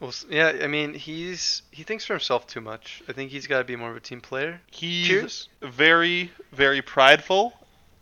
[0.00, 3.02] Well, yeah, I mean, he's he thinks for himself too much.
[3.08, 4.60] I think he's got to be more of a team player.
[4.70, 5.48] He's Cheers.
[5.62, 7.54] very, very prideful,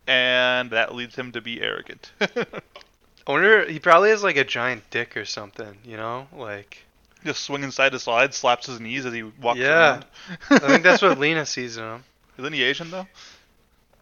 [0.09, 2.11] and that leads him to be arrogant.
[2.21, 6.27] I wonder, he probably has like a giant dick or something, you know?
[6.37, 6.79] Like,
[7.25, 9.91] Just swinging side to side, slaps his knees as he walks Yeah.
[9.93, 10.05] around.
[10.51, 12.05] I think that's what Leena sees in him.
[12.39, 13.07] Isn't he Asian though?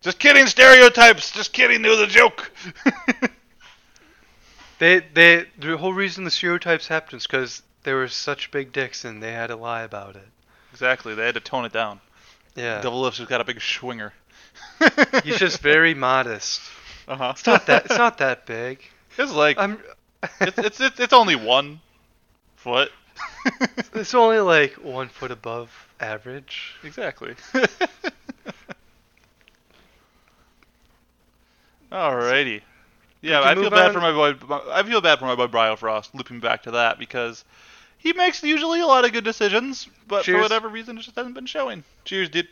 [0.02, 1.30] Just kidding, stereotypes.
[1.30, 1.84] Just kidding.
[1.84, 2.50] It was a joke.
[4.82, 9.04] They, they, the whole reason the stereotypes happened is because they were such big dicks
[9.04, 10.26] and they had to lie about it.
[10.72, 11.14] exactly.
[11.14, 12.00] They had to tone it down.
[12.56, 12.82] Yeah.
[12.82, 14.12] Doublelift's has got a big swinger.
[15.22, 16.62] He's just very modest.
[17.06, 17.32] Uh huh.
[17.36, 18.80] It's not that, it's not that big.
[19.18, 19.78] It's like I'm,
[20.40, 21.80] it's, it's it's it's only one
[22.56, 22.90] foot.
[23.94, 26.74] it's only like one foot above average.
[26.82, 27.36] exactly.
[31.92, 32.62] Alrighty.
[33.20, 33.92] Yeah, I feel bad on.
[33.92, 34.34] for my boy.
[34.70, 36.14] I feel bad for my boy Biofrost.
[36.14, 37.44] Looping back to that because
[37.98, 41.34] he makes usually a lot of good decisions, but for whatever reason, it just hasn't
[41.34, 41.84] been showing.
[42.04, 42.48] Cheers, dude.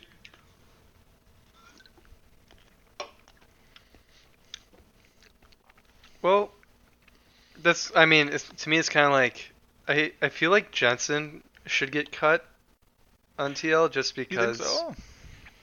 [6.21, 6.51] Well,
[7.61, 7.91] that's.
[7.95, 9.51] I mean, it's, to me, it's kind of like
[9.87, 10.13] I.
[10.21, 12.45] I feel like Jensen should get cut
[13.39, 14.59] on TL just because.
[14.59, 14.95] so?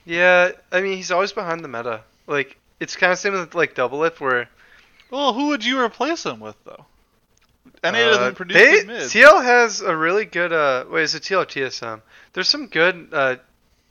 [0.05, 2.01] Yeah, I mean, he's always behind the meta.
[2.27, 4.49] Like, it's kind of same with like Doublelift, where
[5.11, 6.85] Well, who would you replace him with though?
[7.83, 9.01] NA uh, doesn't produce they, good mid.
[9.03, 10.51] TL has a really good.
[10.51, 12.01] Uh, wait, is it TL or TSM?
[12.33, 13.35] There's some good uh,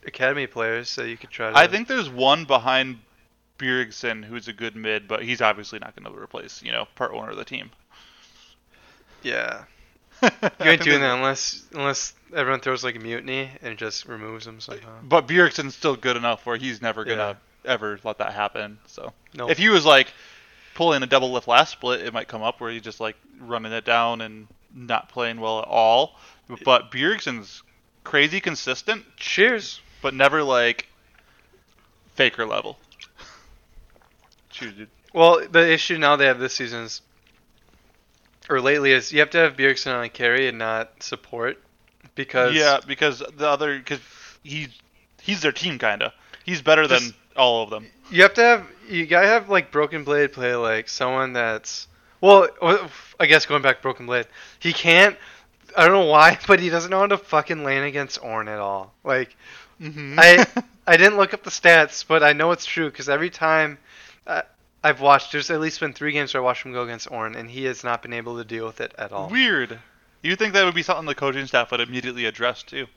[0.05, 1.51] academy players that you could try.
[1.51, 2.99] To, I think there's one behind
[3.57, 7.11] Bjergsen who's a good mid, but he's obviously not going to replace, you know, part
[7.13, 7.71] owner of the team.
[9.21, 9.65] Yeah,
[10.21, 14.47] you you ain't doing that unless unless everyone throws like a mutiny and just removes
[14.47, 14.99] him somehow.
[15.03, 18.79] But Bjergsen's still good enough where he's never gonna ever let that happen.
[18.87, 19.49] So No.
[19.49, 20.11] if he was like
[20.75, 23.85] pulling a Doublelift last split, it might come up where he's just like running it
[23.85, 26.17] down and not playing well at all.
[26.63, 27.61] But Bjergsen's
[28.03, 29.81] crazy consistent, Cheers.
[30.01, 30.87] but never like
[32.15, 32.79] faker level.
[34.49, 34.89] Cheers, dude.
[35.13, 37.01] Well, the issue now they have this season is,
[38.49, 41.61] or lately is, you have to have Bjergsen on carry and not support,
[42.15, 43.99] because Yeah, because the other because
[44.43, 44.69] he's
[45.21, 46.13] he's their team kinda.
[46.45, 47.87] He's better than Just- all of them.
[48.11, 51.87] you have to have you gotta have like Broken Blade play like someone that's
[52.21, 52.49] well,
[53.19, 54.27] I guess going back Broken Blade,
[54.59, 55.17] he can't.
[55.77, 58.59] I don't know why, but he doesn't know how to fucking lane against Ornn at
[58.59, 58.93] all.
[59.03, 59.35] Like
[59.81, 60.19] Mm-hmm.
[60.19, 60.45] I
[60.87, 63.77] I didn't look up the stats, but I know it's true because every time
[64.27, 64.41] uh,
[64.83, 67.37] I've watched, there's at least been three games where I watched him go against Ornn,
[67.37, 69.29] and he has not been able to deal with it at all.
[69.29, 69.79] Weird.
[70.21, 72.87] You think that would be something the coaching staff would immediately address too?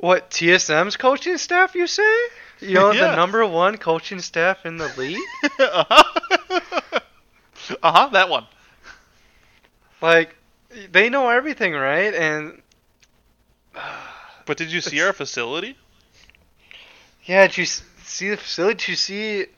[0.00, 1.74] What TSM's coaching staff?
[1.74, 2.16] You say?
[2.60, 3.10] You know Yeah.
[3.10, 5.20] the number one coaching staff in the league.
[5.58, 7.00] uh-huh.
[7.82, 8.46] uh-huh, that one.
[10.00, 10.34] like
[10.90, 12.14] they know everything, right?
[12.14, 12.62] And
[14.46, 15.76] But did you see our facility?
[17.24, 18.74] yeah, did you see the facility?
[18.78, 19.38] Did you see?
[19.38, 19.48] Did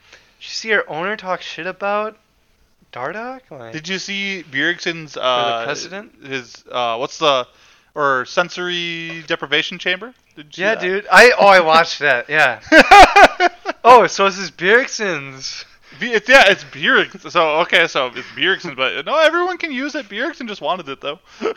[0.40, 2.16] you see our owner talk shit about
[2.92, 3.42] Dardoch?
[3.50, 6.24] Like, Did you see Bjergsen's uh president?
[6.24, 7.46] his uh what's the
[7.94, 10.14] or sensory deprivation chamber?
[10.54, 11.06] Yeah, see dude.
[11.10, 12.28] I oh I watched that.
[12.28, 12.60] Yeah.
[13.84, 15.64] Oh, so this is Bjergsen's.
[16.00, 17.30] It's, yeah, it's Bjergsen.
[17.30, 20.08] So okay, so it's Bjergsen, but no, everyone can use it.
[20.08, 21.20] Bjergsen just wanted it though.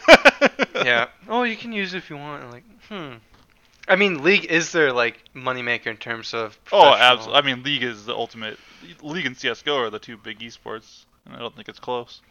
[0.84, 1.08] Yeah.
[1.28, 2.50] Oh, you can use it if you want.
[2.50, 3.16] Like, hmm.
[3.88, 6.58] I mean, League is their like moneymaker in terms of.
[6.72, 7.38] Oh, absolutely.
[7.38, 8.58] I mean, League is the ultimate.
[9.02, 12.22] League and CS:GO are the two big esports, and I don't think it's close.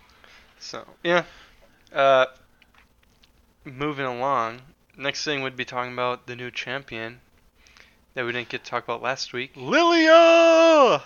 [0.59, 1.25] So yeah.
[1.93, 2.27] Uh,
[3.77, 4.61] moving along.
[4.97, 7.21] Next thing we'd be talking about the new champion
[8.15, 9.55] that we didn't get to talk about last week.
[9.55, 11.03] Lillia.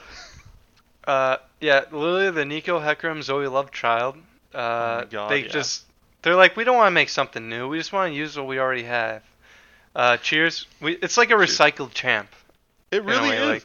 [1.07, 4.17] Uh, yeah, Lillia, the Neeko Hecarim Zoe Love child.
[4.55, 5.49] Uh, Oh God, they yeah.
[5.49, 5.85] just
[6.23, 7.69] they're like we don't want to make something new.
[7.69, 9.23] We just want to use what we already have.
[9.95, 10.67] Uh, cheers.
[10.81, 11.59] We it's like a Cheers.
[11.59, 12.29] recycled champ.
[12.91, 13.49] It really way, is.
[13.49, 13.65] like-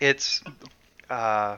[0.00, 0.42] It's
[1.10, 1.56] uh,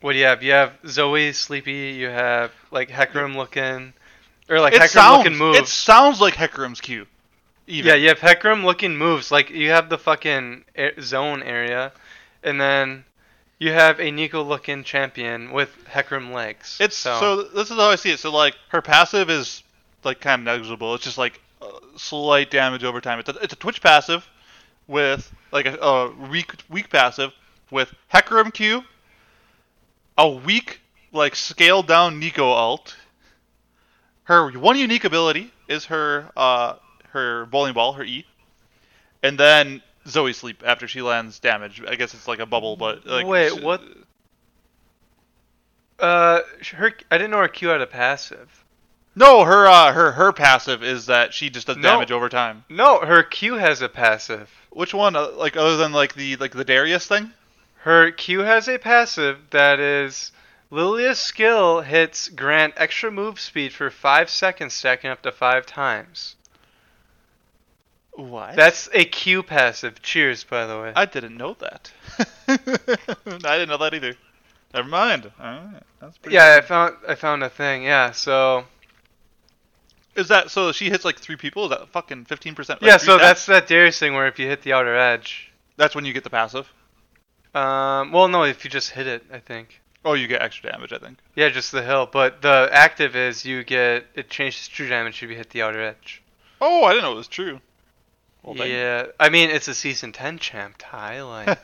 [0.00, 0.42] what do you have?
[0.42, 1.96] You have Zoe Sleepy.
[1.98, 3.92] You have like Hecarim looking,
[4.48, 5.24] or like it Hecarim sounds.
[5.24, 5.58] looking moves.
[5.58, 7.06] It sounds like Hecarim's Q.
[7.66, 7.88] Even.
[7.88, 9.30] Yeah, you have Hecarim looking moves.
[9.30, 10.64] Like you have the fucking
[11.00, 11.92] zone area,
[12.42, 13.04] and then
[13.58, 16.78] you have a Neeko looking champion with Hecarim legs.
[16.80, 17.42] It's so.
[17.42, 18.20] This is how I see it.
[18.20, 19.62] So like her passive is
[20.04, 20.94] like kind of negligible.
[20.94, 23.18] It's just like uh, slight damage over time.
[23.18, 24.28] It's a, it's a Twitch passive
[24.86, 27.32] with like a, a weak weak passive
[27.70, 28.82] with Hecarim Q,
[30.18, 30.80] a weak
[31.12, 32.94] like scaled down Neeko ult.
[34.24, 36.74] Her one unique ability is her uh
[37.12, 38.26] her bowling ball, her E,
[39.22, 41.82] and then Zoe sleep after she lands damage.
[41.86, 43.82] I guess it's like a bubble, but like Wait, she- what?
[45.98, 46.40] Uh,
[46.74, 48.64] her I didn't know her Q had a passive.
[49.16, 51.82] No, her uh, her her passive is that she just does No.
[51.82, 52.64] damage over time.
[52.68, 54.48] No, her Q has a passive.
[54.70, 55.16] Which one?
[55.16, 57.32] Uh, like other than like the like the Darius thing?
[57.82, 60.32] Her Q has a passive that is
[60.70, 66.36] Lillia's skill hits grant extra move speed for five seconds, stacking up to five times.
[68.12, 68.56] What?
[68.56, 70.02] That's a Q passive.
[70.02, 70.92] Cheers, by the way.
[70.96, 71.92] I didn't know that.
[72.48, 74.14] I didn't know that either.
[74.74, 75.30] Never mind.
[75.40, 77.84] Alright, that's pretty yeah, I found I found a thing.
[77.84, 78.64] Yeah, so
[80.16, 80.72] Is that so?
[80.72, 81.64] She hits like three people.
[81.64, 82.80] Is that fucking fifteen percent?
[82.82, 86.04] yeah, so that's that Darius thing where if you hit the outer edge, that's when
[86.04, 86.70] you get the passive.
[87.58, 89.80] Um, well, no, if you just hit it, I think.
[90.04, 90.92] Oh, you get extra damage.
[90.92, 91.18] I think.
[91.34, 92.08] Yeah, just the hill.
[92.10, 95.82] But the active is you get it changes true damage if you hit the outer
[95.82, 96.22] edge.
[96.60, 97.60] Oh, I didn't know it was true.
[98.42, 98.70] Well, dang.
[98.70, 101.22] yeah, I mean it's a season ten champ tie.
[101.22, 101.58] Like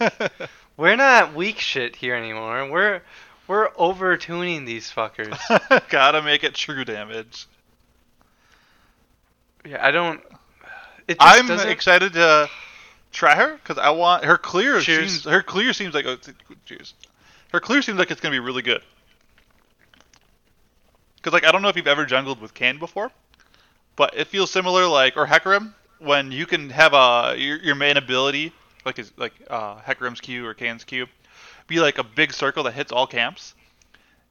[0.76, 2.68] we're not weak shit here anymore.
[2.68, 3.02] We're
[3.46, 5.38] we're over tuning these fuckers.
[5.88, 7.46] Gotta make it true damage.
[9.64, 10.20] yeah, I don't.
[11.20, 12.48] I'm excited to
[13.14, 14.80] try her because I want her clear.
[14.80, 15.22] Cheers.
[15.22, 16.18] Seems, her clear seems like oh,
[16.66, 16.94] cheers.
[17.52, 18.82] Her clear seems like it's gonna be really good.
[21.16, 23.10] Because like I don't know if you've ever jungled with Kayn before,
[23.96, 27.96] but it feels similar like or Hecarim when you can have a your, your main
[27.96, 28.52] ability
[28.84, 31.06] like is like uh, Hecarim's Q or Kayn's Q
[31.66, 33.54] be like a big circle that hits all camps.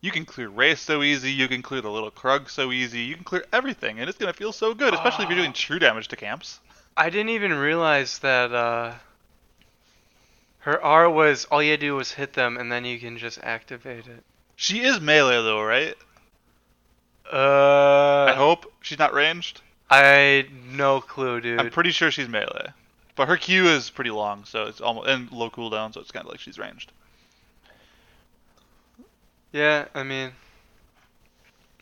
[0.01, 1.31] You can clear Wraith so easy.
[1.31, 2.99] You can clear the little Krug so easy.
[2.99, 5.79] You can clear everything, and it's gonna feel so good, especially if you're doing true
[5.79, 6.59] damage to camps.
[6.95, 8.93] I didn't even realize that uh,
[10.59, 14.07] her R was all you do was hit them and then you can just activate
[14.07, 14.23] it.
[14.55, 15.95] She is melee though, right?
[17.31, 19.61] Uh, I hope she's not ranged.
[19.89, 21.59] I no clue, dude.
[21.59, 22.67] I'm pretty sure she's melee,
[23.15, 26.25] but her Q is pretty long, so it's almost and low cooldown, so it's kind
[26.25, 26.91] of like she's ranged.
[29.51, 30.31] yeah, I mean,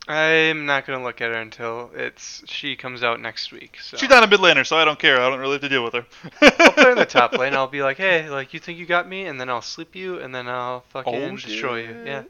[0.08, 3.78] I'm not gonna look at her until it's she comes out next week.
[3.82, 5.22] So She's not a mid laner, so I don't care.
[5.22, 6.06] I don't really have to deal with her.
[6.42, 7.54] I'll her in the top lane.
[7.54, 10.20] I'll be like, hey, like you think you got me, and then I'll sleep you,
[10.20, 11.96] and then I'll fucking Oh, destroy you.
[12.06, 12.24] Yeah,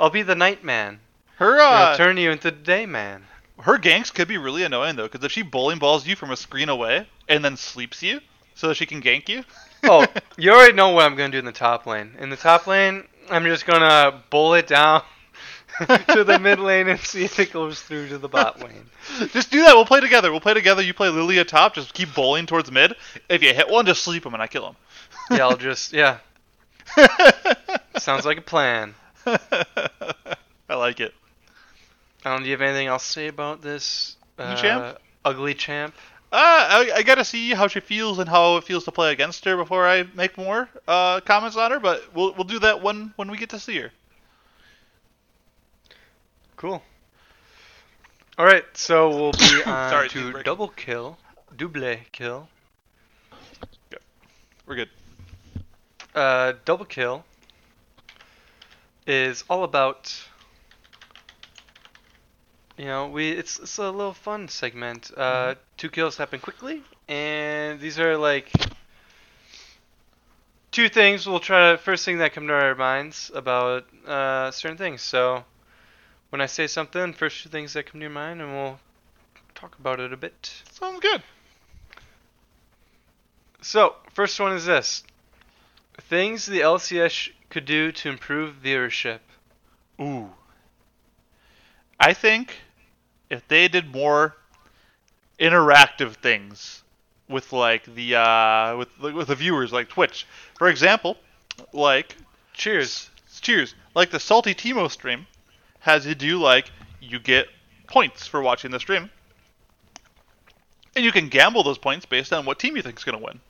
[0.00, 1.00] I'll be the night man.
[1.36, 3.24] Her And I'll uh, turn you into the day man.
[3.60, 6.36] her ganks could be really annoying though, because if she bowling balls you from a
[6.36, 8.20] screen away and then sleeps you
[8.54, 9.44] so that she can gank you.
[9.82, 10.06] Oh,
[10.38, 12.14] you already know what I'm gonna do in the top lane.
[12.18, 15.02] In the top lane, I'm just gonna bowl it down
[16.08, 18.86] to the mid lane and see if it goes through to the bot lane.
[19.32, 19.74] just do that.
[19.74, 20.30] We'll play together.
[20.30, 20.82] We'll play together.
[20.82, 21.74] You play Lillia top.
[21.74, 22.94] Just keep bowling towards mid.
[23.28, 24.76] If you hit one, just sleep him and I kill him.
[25.30, 26.18] Yeah, I'll just yeah.
[27.98, 28.94] Sounds like a plan.
[29.26, 31.14] I like it.
[32.24, 34.98] Um, do you have anything else to say about this uh, champ?
[35.24, 35.94] ugly champ?
[36.32, 39.44] Uh, I, I gotta see how she feels and how it feels to play against
[39.44, 41.78] her before I make more uh, comments on her.
[41.78, 43.92] But we'll we'll do that when when we get to see her.
[46.64, 46.82] Cool.
[48.38, 51.18] All right, so we'll be on Sorry, to dude, double kill,
[51.54, 52.48] double kill.
[54.64, 54.88] We're good.
[56.14, 57.26] Uh, double kill
[59.06, 60.10] is all about.
[62.78, 65.10] You know, we it's it's a little fun segment.
[65.14, 68.50] Uh, two kills happen quickly, and these are like
[70.70, 71.26] two things.
[71.26, 75.02] We'll try to first thing that come to our minds about uh, certain things.
[75.02, 75.44] So
[76.34, 78.80] when I say something, first two things that come to your mind, and we'll
[79.54, 80.64] talk about it a bit.
[80.72, 81.22] Sounds good.
[83.62, 85.04] So, first one is this.
[86.00, 89.20] Things the LCS could do to improve viewership.
[90.00, 90.32] Ooh.
[92.00, 92.56] I think
[93.30, 94.34] if they did more
[95.38, 96.82] interactive things
[97.28, 100.26] with like the uh with with the viewers like Twitch.
[100.58, 101.16] For example,
[101.72, 102.16] like
[102.54, 103.08] Cheers.
[103.40, 105.28] cheers, like the Salty Teemo stream
[105.84, 106.70] has you do like
[107.00, 107.46] you get
[107.86, 109.10] points for watching the stream.
[110.96, 113.24] And you can gamble those points based on what team you think is going to
[113.24, 113.40] win.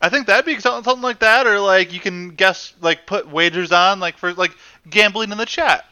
[0.00, 3.28] I think that'd be something, something like that, or like you can guess, like put
[3.28, 4.52] wagers on, like for like
[4.88, 5.84] gambling in the chat.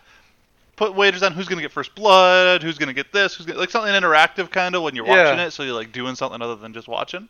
[0.76, 3.70] Put wagers on who's gonna get first blood, who's gonna get this, who's gonna like
[3.70, 5.24] something interactive kind of when you're Yeah.
[5.24, 7.28] watching it, so you're like doing something other than just watching.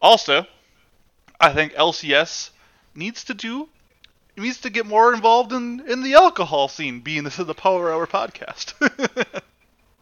[0.00, 0.46] Also,
[1.38, 2.50] I think LCS
[2.94, 3.68] needs to do
[4.42, 7.92] needs to get more involved in in the alcohol scene, being this is the Power
[7.92, 8.74] Hour podcast.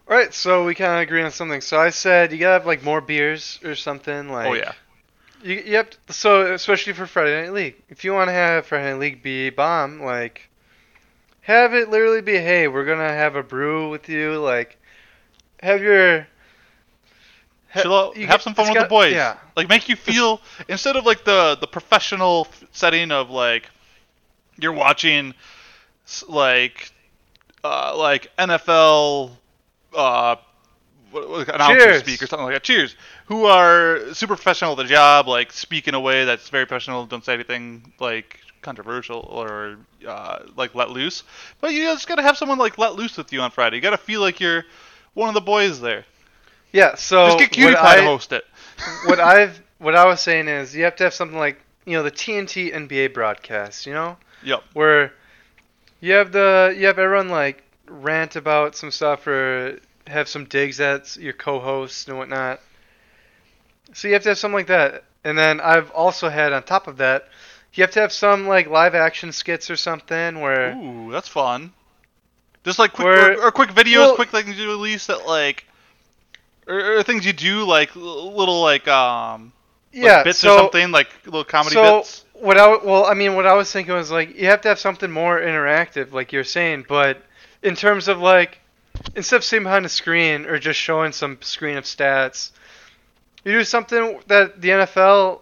[0.09, 1.61] Alright, so we kind of agree on something.
[1.61, 4.29] So I said you gotta have like more beers or something.
[4.29, 4.73] Like, oh yeah,
[5.43, 5.95] You, yep.
[6.11, 9.51] So especially for Friday Night League, if you want to have Friday Night League be
[9.51, 10.49] bomb, like,
[11.43, 14.39] have it literally be, hey, we're gonna have a brew with you.
[14.39, 14.79] Like,
[15.63, 16.27] have your
[17.71, 19.13] Ha- chill out, you have get- some fun with the boys.
[19.15, 19.39] Yeah.
[19.57, 23.71] Like make you feel instead of like the the professional setting of like
[24.59, 25.35] you're watching
[26.29, 26.93] like
[27.65, 29.31] uh, like NFL
[29.95, 30.37] uh
[31.13, 32.63] what, announcers speak or something like that.
[32.63, 32.97] Cheers.
[33.27, 37.07] Who are super professional at the job, like speak in a way that's very professional.
[37.07, 39.77] Don't say anything like controversial or
[40.07, 41.23] uh, like let loose.
[41.61, 43.77] But you just gotta have someone like let loose with you on Friday.
[43.77, 44.65] You gotta feel like you're
[45.15, 46.05] one of the boys there.
[46.73, 46.95] Yeah.
[46.95, 48.45] So just get QTpie to host it.
[49.07, 52.03] what I've what I was saying is you have to have something like you know
[52.03, 54.63] the TNT NBA broadcast, you know, Yep.
[54.73, 55.13] where
[56.01, 60.81] you have the you have everyone like rant about some stuff or have some digs
[60.81, 62.61] at your co-hosts and whatnot.
[63.93, 66.87] So you have to have something like that, and then I've also had on top
[66.89, 67.29] of that,
[67.75, 71.73] you have to have some like live action skits or something where Ooh, that's fun.
[72.65, 75.67] Just like quick Where- or, or quick videos, well- quick things you release that like,
[76.67, 79.53] or, or things you do like little like um
[79.93, 82.25] like yeah bits so, or something like little comedy so bits.
[82.43, 84.79] What I well I mean what I was thinking was like you have to have
[84.81, 87.23] something more interactive like you're saying but
[87.63, 88.59] in terms of like
[89.15, 92.51] instead of sitting behind a screen or just showing some screen of stats
[93.45, 95.41] you do something that the NFL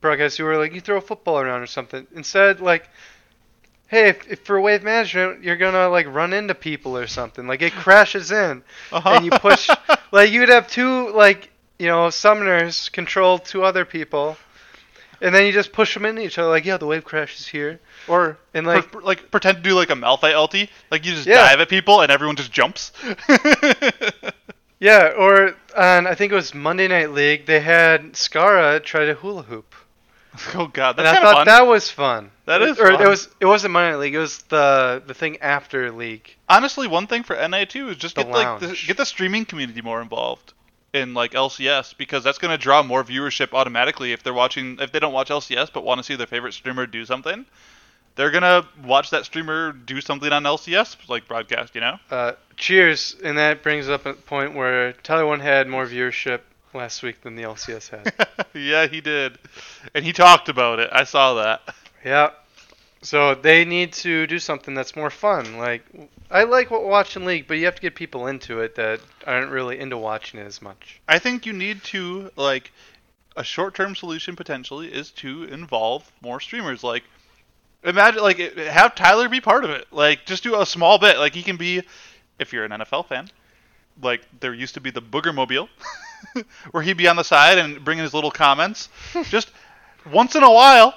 [0.00, 2.06] broadcast you were like you throw a football around or something.
[2.14, 2.88] Instead like
[3.86, 7.46] hey if, if for wave management you're gonna like run into people or something.
[7.46, 8.62] Like it crashes in.
[8.90, 9.10] Uh-huh.
[9.10, 9.70] and you push
[10.12, 14.36] like you'd have two like you know summoners control two other people
[15.20, 17.78] and then you just push them into each other like yeah the wave crashes here
[18.08, 20.54] or and like like like pretend to do like a Malphite ult,
[20.90, 21.36] like you just Yeah.
[21.48, 22.92] dive at people and everyone just jumps.
[24.80, 29.14] yeah or on i think it was monday night league they had Skara try to
[29.14, 29.74] hula hoop
[30.54, 31.46] oh god, and that's i kind of thought fun.
[31.46, 33.02] that was fun That is or fun.
[33.02, 36.88] it was it wasn't monday night league it was the the thing after league Honestly,
[36.88, 38.86] one thing for NA too is just The get like the, lounge.
[38.88, 40.52] get the streaming community more involved
[40.92, 44.92] in like LCS because that's going to draw more viewership automatically if they're watching if
[44.92, 47.46] they don't watch LCS but want to see their favorite streamer do something.
[48.16, 51.98] They're gonna watch that streamer do something on LCS, like broadcast, you know.
[52.10, 56.40] uh, cheers and that brings up a point where tyler one had more viewership
[56.74, 58.12] last week than the lcs had
[58.54, 59.38] yeah, he did,
[59.94, 60.90] and he talked about it.
[60.92, 61.62] I saw that.
[62.04, 62.30] Yeah.
[63.02, 65.56] So they need to do something that's more fun.
[65.56, 65.84] Like
[66.30, 69.50] I like wa- watching League, but you have to get people into it that aren't
[69.50, 71.00] really into watching it as much.
[71.08, 72.72] I think you need to like
[73.36, 76.84] a short-term solution potentially is to involve more streamers.
[76.84, 77.04] Like
[77.82, 79.86] imagine like have Tyler be part of it.
[79.90, 81.18] Like just do a small bit.
[81.18, 81.82] Like he can be
[82.38, 83.30] if you're an NFL fan.
[84.02, 85.70] Like there used to be the Booger Mobile
[86.70, 88.90] where he'd be on the side and bring in his little comments.
[89.24, 89.50] just
[90.12, 90.94] once in a while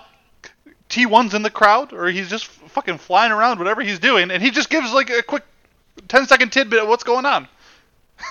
[0.93, 4.51] T1's in the crowd or he's just fucking flying around whatever he's doing and he
[4.51, 5.43] just gives like a quick
[6.07, 7.47] 10 second tidbit of what's going on.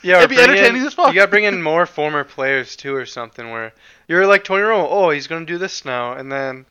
[0.00, 1.08] Yeah, It'd be entertaining in- as fuck.
[1.08, 3.72] You gotta bring in more former players too, or something where
[4.06, 4.86] you're like Tony Romo.
[4.88, 6.66] Oh, he's gonna do this now, and then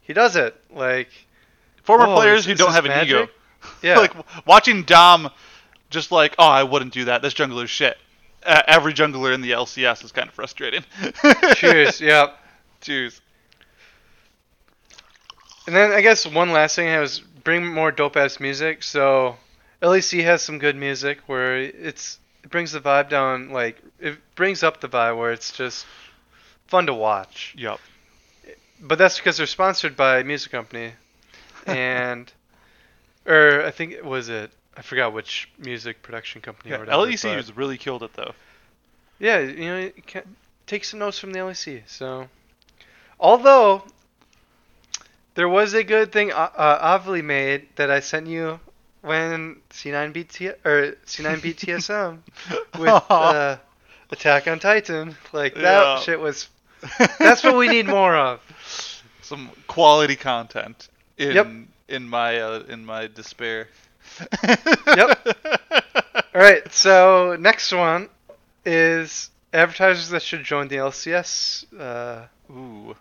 [0.00, 0.54] he does it.
[0.72, 1.08] Like
[1.82, 3.28] Former Oh, players who don't have an ego.
[3.82, 4.12] yeah, like
[4.46, 5.28] watching Dom,
[5.90, 7.20] just like, oh, I wouldn't do that.
[7.20, 7.98] This jungler's shit.
[8.46, 10.84] Uh, every jungler in the LCS is kind of frustrating.
[11.56, 12.00] cheers.
[12.00, 12.28] Yeah.
[12.80, 13.20] Cheers.
[15.68, 18.82] And then I guess one last thing I was bring more dope ass music.
[18.82, 19.36] So
[19.82, 23.50] LEC has some good music where it's it brings the vibe down.
[23.50, 25.84] Like it brings up the vibe where it's just
[26.68, 27.54] fun to watch.
[27.54, 27.80] Yup.
[28.80, 30.94] But that's because they're sponsored by a music company,
[31.66, 32.32] and
[33.26, 34.50] or I think it was it.
[34.74, 37.02] I forgot which music production company Yeah, or whatever.
[37.12, 38.32] LEC has really killed it though.
[39.18, 39.92] yeah, you know, you
[40.66, 41.82] take some notes from the LEC.
[41.86, 42.26] So,
[43.20, 43.84] although
[45.38, 48.58] there was a good thing uh, uh, Avli made that I sent you
[49.02, 52.18] when C9 beat T- or C9 beat TSM
[52.78, 53.56] with uh,
[54.10, 55.14] Attack on Titan.
[55.32, 56.00] Like that Yeah.
[56.00, 56.48] shit was.
[57.20, 58.40] That's what we need more of.
[59.22, 61.46] Some quality content in Yep.
[61.88, 63.68] in my uh, in my despair.
[64.42, 65.08] Yep.
[66.34, 68.08] All right, so next one
[68.64, 71.64] is advertisers that should join the LCS.
[71.78, 72.96] Uh, Ooh.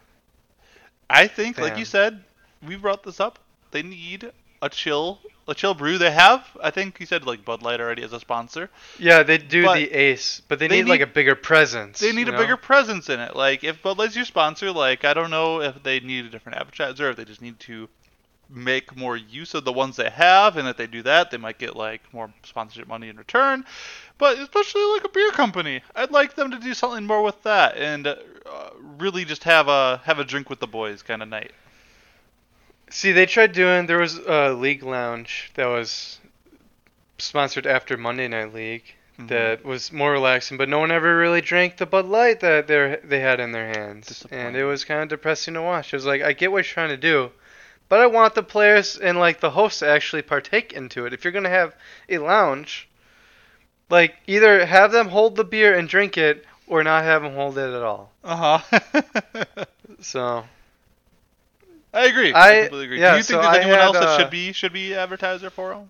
[1.10, 2.22] I think, like you said,
[2.66, 3.40] we brought this up.
[3.72, 4.32] They need
[4.62, 5.98] a chill, a chill brew.
[5.98, 8.70] They have, I think you said, like Bud Light already as a sponsor.
[8.98, 12.00] yeah, they do But the Ace, but they, they need, like a bigger presence.
[12.00, 12.38] They need a know?
[12.38, 13.36] bigger presence in it.
[13.36, 16.58] Like if Bud Light's your sponsor, like I don't know if they need a different
[16.58, 17.90] advertiser, or if they just need to
[18.50, 21.58] make more use of the ones they have, and if they do that, they might
[21.58, 23.66] get like more sponsorship money in return.
[24.18, 27.78] But especially like a beer company, I'd like them to do something more with that,
[27.78, 28.16] and uh,
[28.98, 31.52] really just have a have a drink with the boys kind of night.
[32.90, 33.86] See, they tried doing.
[33.86, 36.20] There was a League Lounge that was
[37.18, 39.28] sponsored after Monday Night League Mhm.
[39.30, 43.00] that was more relaxing, but no one ever really drank the Bud Light that they
[43.04, 45.92] they had in their hands, and it was kind of depressing to watch.
[45.94, 47.32] It was like I get what you're trying to do,
[47.90, 51.14] but I want the players and like the hosts to actually partake into it.
[51.14, 51.76] If you're gonna have
[52.10, 52.88] a lounge,
[53.90, 57.58] like either have them hold the beer and drink it, or not have them hold
[57.58, 58.14] it at all.
[58.24, 59.66] Uh huh.
[60.00, 60.46] So
[61.94, 62.34] I agree.
[62.34, 63.00] I- I completely agree.
[63.00, 64.94] yeah, Do you so think there's anyone had, else that uh, should be should be
[64.94, 65.90] advertised there for them?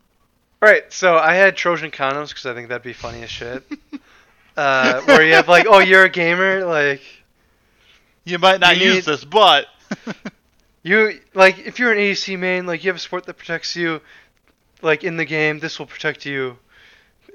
[0.61, 3.63] Right, so I had Trojan condoms because I think that'd be funny as shit.
[4.57, 7.01] uh, where you have like, oh, you're a gamer, like
[8.25, 9.67] You might not You use need- this, but
[10.83, 14.01] you like if you're an ADC main, like you have a sport that protects you,
[14.81, 16.57] like in the game, this will protect you,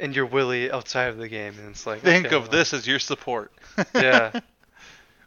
[0.01, 2.73] and your willy outside of the game, and it's like think okay, of well, this
[2.73, 3.53] as your support.
[3.95, 4.33] Yeah.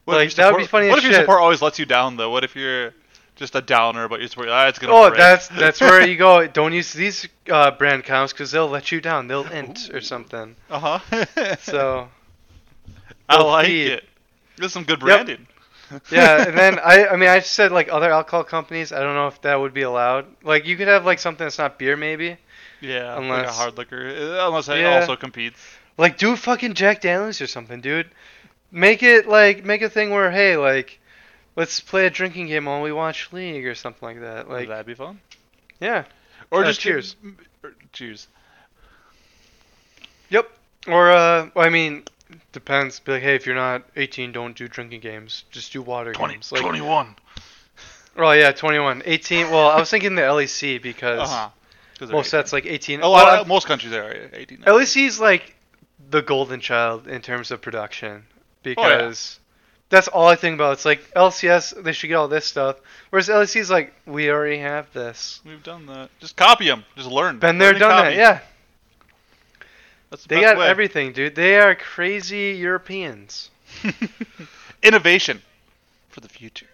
[0.06, 1.86] What Like, your that would be support- funny What if your support always lets you
[1.88, 2.30] down though?
[2.30, 2.94] What if you're
[3.36, 4.50] just a downer, but your support?
[4.50, 4.94] Ah, it's gonna.
[4.94, 5.20] Oh, break.
[5.20, 6.48] that's that's where you go.
[6.48, 9.28] Don't use these uh, brand comps because they'll let you down.
[9.28, 10.56] They'll int or something.
[10.70, 11.26] Uh huh.
[11.60, 12.08] So
[13.30, 13.92] I like feed.
[13.92, 14.04] it.
[14.58, 15.48] There's some good branding.
[16.12, 18.92] yeah, and then I I mean I said like other alcohol companies.
[18.92, 20.26] I don't know if that would be allowed.
[20.44, 22.38] Like you could have like something that's not beer maybe.
[22.82, 25.00] yeah, like a hard liquor, uh, unless it Yeah.
[25.00, 25.60] also competes.
[25.98, 28.10] Like do fucking Jack Daniels or something, dude.
[28.72, 31.00] Make it like make a thing where hey like
[31.56, 34.50] let's play a drinking game while we watch League or something like that.
[34.50, 35.20] Like That'd be fun.
[35.80, 36.06] yeah.
[36.52, 37.16] Or Uh, just cheers.
[37.64, 38.28] or cheers.
[40.30, 40.50] Yep.
[40.88, 42.04] Or uh I mean
[42.52, 43.00] depends.
[43.00, 45.44] Be like hey if you're not 18 don't do drinking games.
[45.52, 46.52] Just do water 20, games.
[46.52, 47.16] Like 21.
[48.18, 49.04] Oh yeah, 21.
[49.06, 49.50] 18.
[49.52, 51.50] Well, I was thinking the LEC because Uh
[52.02, 52.08] huh.
[52.12, 53.02] most that's like 18.
[53.02, 53.40] A lot.
[53.42, 54.60] Of, most countries are 18.
[54.60, 55.54] LEC is like
[56.10, 58.32] the golden child in terms of production Oh,
[58.64, 59.40] because
[59.90, 60.74] that's all I think about.
[60.74, 62.78] It's like LCS, they should get all this stuff,
[63.10, 65.42] whereas LEC is like we already have this.
[65.46, 66.10] We've done that.
[66.20, 66.84] Just copy them.
[66.96, 67.40] Just learn.
[67.40, 68.16] Been there, done that.
[68.16, 68.40] Yeah,
[70.10, 70.68] That's the they got way.
[70.68, 71.36] everything, dude.
[71.36, 73.50] They are crazy Europeans.
[74.84, 75.42] Innovation
[76.10, 76.68] for the future.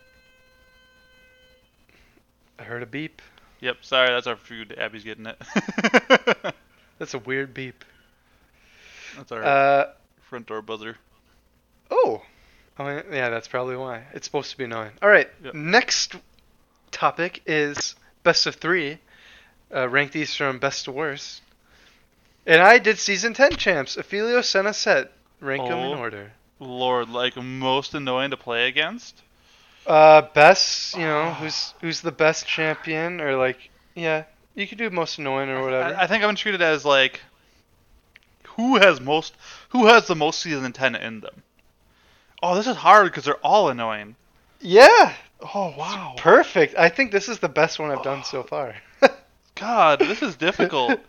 [2.60, 3.22] I heard a beep.
[3.62, 3.78] Yep.
[3.82, 4.76] Sorry, that's our food.
[4.78, 5.38] Abby's getting it.
[7.00, 7.84] That's a weird beep.
[9.18, 9.86] that's our Uh
[10.30, 10.98] front door buzzer.
[12.80, 12.86] Oh.
[12.86, 14.04] Oh yeah, that's probably why.
[14.14, 14.92] It's supposed to be annoying.
[15.02, 15.30] All right.
[15.44, 15.54] Yep.
[15.54, 16.16] Next
[16.92, 19.00] topic is best of three.
[19.74, 21.42] Uh, rank these from best to worst.
[22.46, 23.96] And I did season ten champs.
[23.98, 25.12] Ophelio Senna Sett.
[25.40, 26.00] Rank them in Oh.
[26.00, 26.32] order.
[26.60, 29.22] Lord, like most annoying to play against.
[29.88, 30.96] Uh, best.
[30.96, 34.24] You know who's who's the best champion or like yeah.
[34.56, 35.96] You could do most annoying or whatever.
[35.96, 37.22] I, I think I'm gonna treat it as like
[38.58, 39.34] who has most
[39.70, 41.44] who has the most season ten in them.
[42.44, 44.16] Oh, this is hard because they're all annoying.
[44.60, 45.14] yeah.
[45.54, 46.14] Oh wow.
[46.18, 46.76] Perfect.
[46.78, 48.76] I think this is the best one I've done so far.
[49.56, 51.00] God, this is difficult.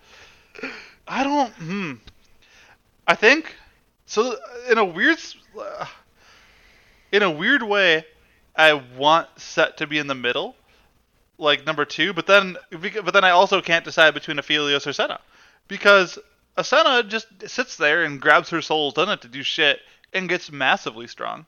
[1.09, 1.51] I don't.
[1.55, 1.93] Hmm.
[3.07, 3.55] I think
[4.07, 4.37] so.
[4.71, 5.19] In a weird,
[5.61, 5.85] uh,
[7.11, 8.07] in a weird way,
[8.57, 10.57] I want Sett to be in the middle,
[11.37, 12.15] like number two.
[12.15, 15.21] But then, but then I also can't decide between Aphelios or Senna,
[15.69, 16.19] because
[16.57, 19.81] Asena just sits there and grabs her souls, doesn't have to do shit,
[20.13, 21.47] and gets massively strong.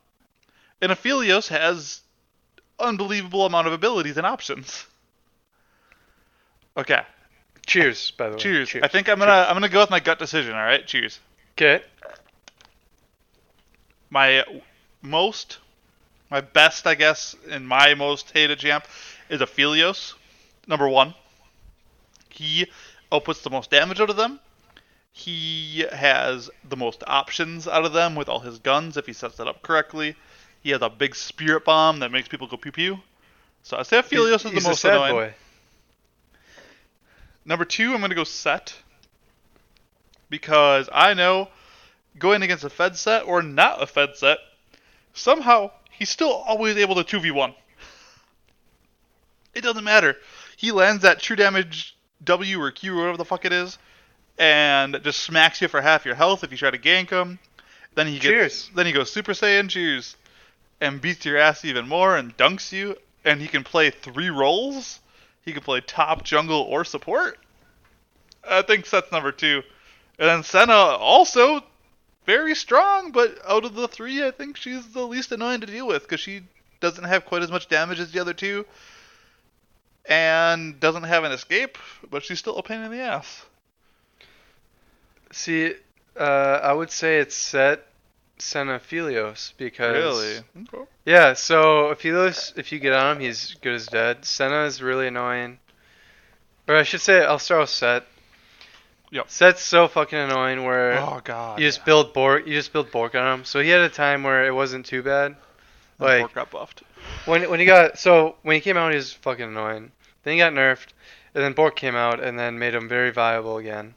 [0.80, 2.02] And Aphelios has
[2.78, 4.86] unbelievable amount of abilities and options.
[6.76, 7.02] Okay.
[7.66, 8.38] Cheers, by the way.
[8.38, 8.68] Cheers.
[8.68, 8.84] Cheers.
[8.84, 10.54] I think I'm gonna I'm gonna go with my gut decision.
[10.54, 10.86] All right.
[10.86, 11.20] Cheers.
[11.56, 11.82] Okay.
[14.10, 14.44] My
[15.02, 15.58] most,
[16.30, 18.84] my best, I guess, and my most hated champ
[19.28, 20.14] is Aphelios,
[20.66, 21.14] number one.
[22.28, 22.66] He
[23.10, 24.40] outputs the most damage out of them.
[25.16, 29.36] He has the most options out of them with all his guns if he sets
[29.36, 30.16] that up correctly.
[30.60, 32.98] He has a big spirit bomb that makes people go pew pew.
[33.62, 35.14] So I say Aphelios He's is the a most sad annoying.
[35.14, 35.34] boy.
[37.44, 38.74] Number two, I'm going to go Sett
[40.30, 41.48] because I know
[42.18, 44.38] going against a Fed Sett or not a Fed Sett,
[45.12, 47.54] somehow he's still always able to 2v1.
[49.54, 50.16] It doesn't matter.
[50.56, 53.78] He lands that true damage W or Q or whatever the fuck it is,
[54.38, 57.38] and just smacks you for half your health if you try to gank him.
[57.94, 58.70] Then he gets, Cheers.
[58.74, 60.16] then he goes Super Saiyan cheers,
[60.80, 62.96] and beats your ass even more and dunks you.
[63.24, 65.00] And he can play three roles.
[65.44, 67.38] He can play top, jungle, or support.
[68.48, 69.62] I think Sett's number two.
[70.18, 71.62] And then Senna also
[72.26, 75.86] very strong, but out of the three, I think she's the least annoying to deal
[75.86, 76.42] with because she
[76.80, 78.66] doesn't have quite as much damage as the other two,
[80.06, 81.78] and doesn't have an escape,
[82.10, 83.44] but she's still a pain in the ass.
[85.34, 85.74] See,
[86.16, 87.84] uh, I would say it's Sett
[88.38, 90.38] Senna Philios because Really?
[90.72, 90.90] Okay.
[91.04, 94.24] Yeah, so Aphelios, if you get on him, he's good as dead.
[94.24, 95.58] Senna is really annoying.
[96.68, 98.04] Or I should say, I'll start with Sett.
[99.10, 99.28] Yep.
[99.28, 101.58] Sett's so fucking annoying where Oh god.
[101.60, 101.84] you just yeah.
[101.84, 102.46] build Bork.
[102.46, 103.44] You just build Bork on him.
[103.44, 105.36] So he had a time where it wasn't too bad.
[105.98, 106.82] Like Bork got buffed.
[107.26, 109.92] when when he got so when he came out, he was fucking annoying.
[110.22, 110.88] Then he got nerfed,
[111.34, 113.94] and then Bork came out and then made him very viable again.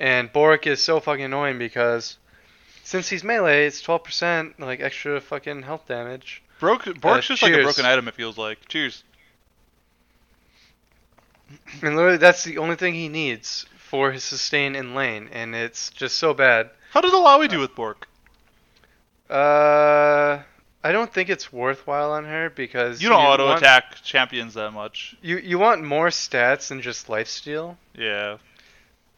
[0.00, 2.16] And Bork is so fucking annoying because
[2.82, 6.42] since he's melee, it's 12% like extra fucking health damage.
[6.58, 6.84] Broke.
[7.00, 7.64] Bork's just like a cheers.
[7.66, 8.08] broken item.
[8.08, 8.66] It feels like.
[8.68, 9.04] Cheers.
[11.82, 15.90] And literally, that's the only thing he needs for his sustain in lane, and it's
[15.90, 16.70] just so bad.
[16.92, 18.06] How does Illaoi do with Bork?
[19.28, 20.38] Uh,
[20.82, 24.70] I don't think it's worthwhile on her because You don't auto want- attack champions that
[24.70, 25.16] much.
[25.22, 28.38] You you want more stats than just lifesteal, Yeah.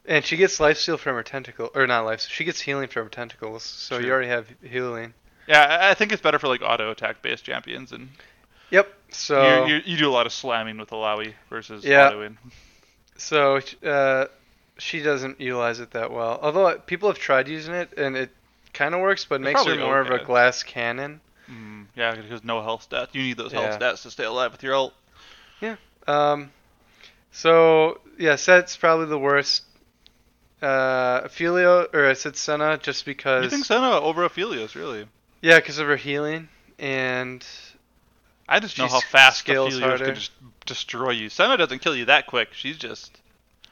[0.05, 2.21] And she gets life steal from her tentacle, or not life.
[2.21, 5.13] She gets healing from her tentacles, so you already have healing.
[5.47, 8.09] Yeah, I- think it's better for like auto attack based champions, and
[8.69, 8.91] Yep.
[9.11, 12.09] So you, you you do a lot of slamming with Illaoi versus Yeah.
[12.11, 12.37] autoing.
[13.17, 14.25] so uh,
[14.77, 16.39] she doesn't utilize it that well.
[16.41, 18.31] Although people have tried using it, and it
[18.73, 21.21] kind of works, but It's makes her more of a glass cannon.
[21.49, 23.09] Mm, yeah, because no health stats.
[23.13, 23.91] You need those health Yeah.
[23.91, 24.93] stats to stay alive with your ult.
[25.61, 25.75] Yeah.
[26.07, 26.51] Um,
[27.31, 29.63] so yeah, Sett's probably the worst.
[30.63, 35.05] Uh, Ophelio or I said Senna just because You think Senna over Aphelios, really?
[35.41, 36.47] yeah, because of her healing
[36.79, 37.45] and
[38.47, 40.05] I just know how fast harder.
[40.05, 40.31] can just
[40.65, 41.29] destroy you.
[41.29, 42.53] Senna doesn't kill you that quick.
[42.53, 43.19] She's just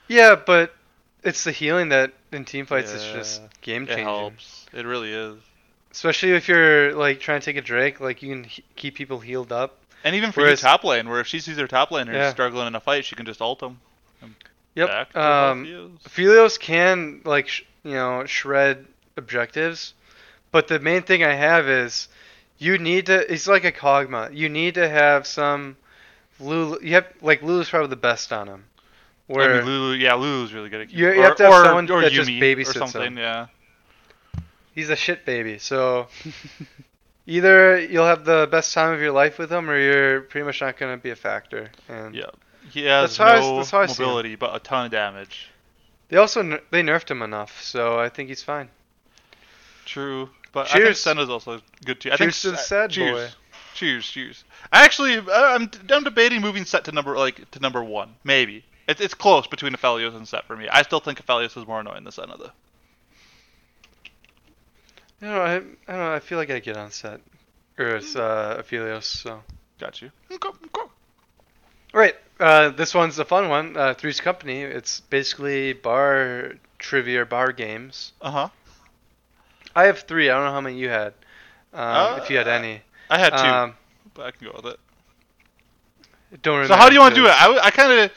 [0.07, 0.75] yeah, but
[1.23, 4.65] it's the healing that in team fights is just Yeah, game it helps.
[4.73, 5.37] It really is.
[5.91, 9.19] Especially if you're like trying to take a Drake, like you can he- keep people
[9.19, 9.77] healed up.
[10.03, 12.31] And even for Whereas- you top lane, where if she sees her top laner Yeah.
[12.31, 13.79] struggling in a fight, she can just ult them.
[14.75, 15.15] Yep.
[15.15, 15.97] Um,
[16.59, 18.85] can like sh- you know shred
[19.17, 19.93] objectives,
[20.51, 22.07] but the main thing I have is
[22.57, 23.31] you need to.
[23.31, 24.35] It's like a Kog'Maw.
[24.35, 25.75] You need to have some
[26.39, 26.77] Lulu.
[26.81, 28.65] You have like Lulu's probably the best on him.
[29.29, 31.65] I mean, Lulu, yeah, Lulu's really good at You- you or, have to have or,
[31.65, 33.01] someone or that just Yuumi babysits or something.
[33.03, 33.17] him.
[33.17, 33.47] Yeah.
[34.75, 35.57] he's a shit baby.
[35.57, 36.07] So
[37.25, 40.61] either you'll have the best time of your life with him, or you're pretty much
[40.61, 41.71] not gonna be a factor.
[41.87, 42.25] And Yeah.
[42.71, 45.49] He has That's how I- no that's how I mobility, but a ton of damage.
[46.09, 48.69] they also ner- they nerfed him enough, so I think he's fine.
[49.85, 50.99] True, but I think Cheers.
[50.99, 52.09] Senna's also good too.
[52.11, 53.31] I think Cheers to the sad cheers.
[53.31, 53.35] boy.
[53.73, 54.43] Cheers, cheers.
[54.71, 58.63] I actually, I'm, I'm debating moving Sett to number like to number one, maybe.
[58.87, 60.67] It's it's close between Aphelios and Sett for me.
[60.69, 62.51] I still think Aphelios is more annoying than Senna though.
[65.21, 66.13] You know, I, I don't know.
[66.13, 67.21] I feel like I get on Sett,
[67.77, 69.03] or it's uh, Aphelios.
[69.03, 69.41] So
[69.79, 70.11] Got you.
[70.31, 70.91] Okay, okay.
[71.93, 73.75] Right, uh, this one's a fun one.
[73.77, 74.61] Uh, Three's Company.
[74.61, 78.13] It's basically bar trivia, bar games.
[78.21, 78.49] Uh huh.
[79.75, 80.29] I have three.
[80.29, 81.13] I don't know how many you had.
[81.73, 82.81] Um, if you had Uh, any.
[83.09, 83.75] I had two, Um,
[84.13, 84.79] but I can go with it.
[86.41, 86.67] don't.
[86.67, 87.31] So how do you want to do it?
[87.31, 88.11] I, I kind of,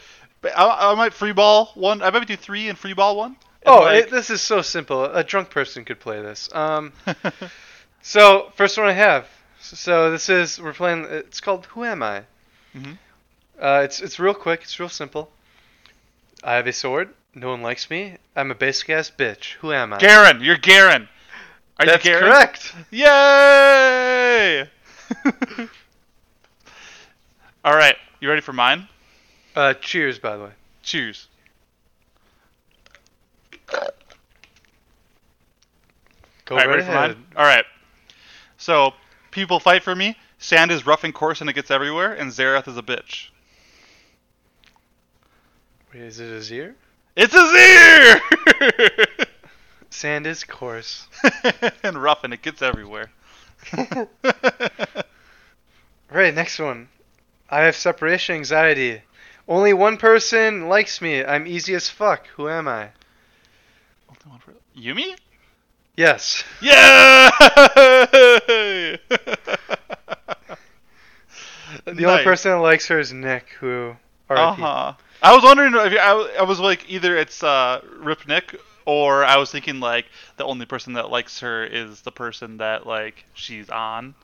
[0.56, 2.02] I, I might free ball one.
[2.02, 3.36] I might do three and free ball one.
[3.66, 5.04] Oh, like- it, this is so simple.
[5.04, 6.48] A drunk person could play this.
[6.54, 6.92] Um,
[8.02, 9.26] so first one I have.
[9.60, 11.06] So this is we're playing.
[11.08, 12.22] It's called Who Am I?
[12.76, 12.98] Mhm.
[13.60, 14.62] Uh, it's it's real quick.
[14.62, 15.30] It's real simple.
[16.42, 17.10] I have a sword.
[17.34, 18.16] No one likes me.
[18.36, 19.52] I'm a basic ass bitch.
[19.54, 19.98] Who am I?
[19.98, 21.08] Garen, you're Garen.
[21.80, 22.24] Are That's you Garen?
[22.24, 22.72] correct.
[22.90, 24.68] Yay!
[27.64, 28.88] All right, you ready for mine?
[29.56, 30.50] Uh, cheers, by the way.
[30.82, 31.28] Cheers.
[36.44, 37.10] Go All right, right ready for ahead.
[37.16, 37.26] mine?
[37.36, 37.64] All right.
[38.58, 38.92] So
[39.30, 40.16] people fight for me.
[40.38, 43.28] Sand is rough and coarse and it gets everywhere, and Xerath is a bitch.
[45.94, 46.74] Wait, is it Azir?
[47.14, 48.20] It's a
[49.90, 51.06] Sand is coarse.
[51.84, 53.10] And rough and it gets everywhere.
[56.10, 56.88] Right, next one.
[57.50, 59.02] I have separation anxiety.
[59.48, 61.24] Only one person likes me.
[61.24, 62.28] I'm easy as fuck.
[62.36, 62.90] Who am I?
[64.76, 65.16] Yuumi?
[65.96, 66.44] Yes.
[66.60, 66.70] Yay!
[71.84, 73.96] The only person that likes her is Nick, who.
[74.30, 74.92] Uh huh.
[75.24, 79.24] I was wondering if you, I, I was like either it's uh, Rip Nick or
[79.24, 80.04] I was thinking like
[80.36, 84.14] the only person that likes her is the person that like she's on,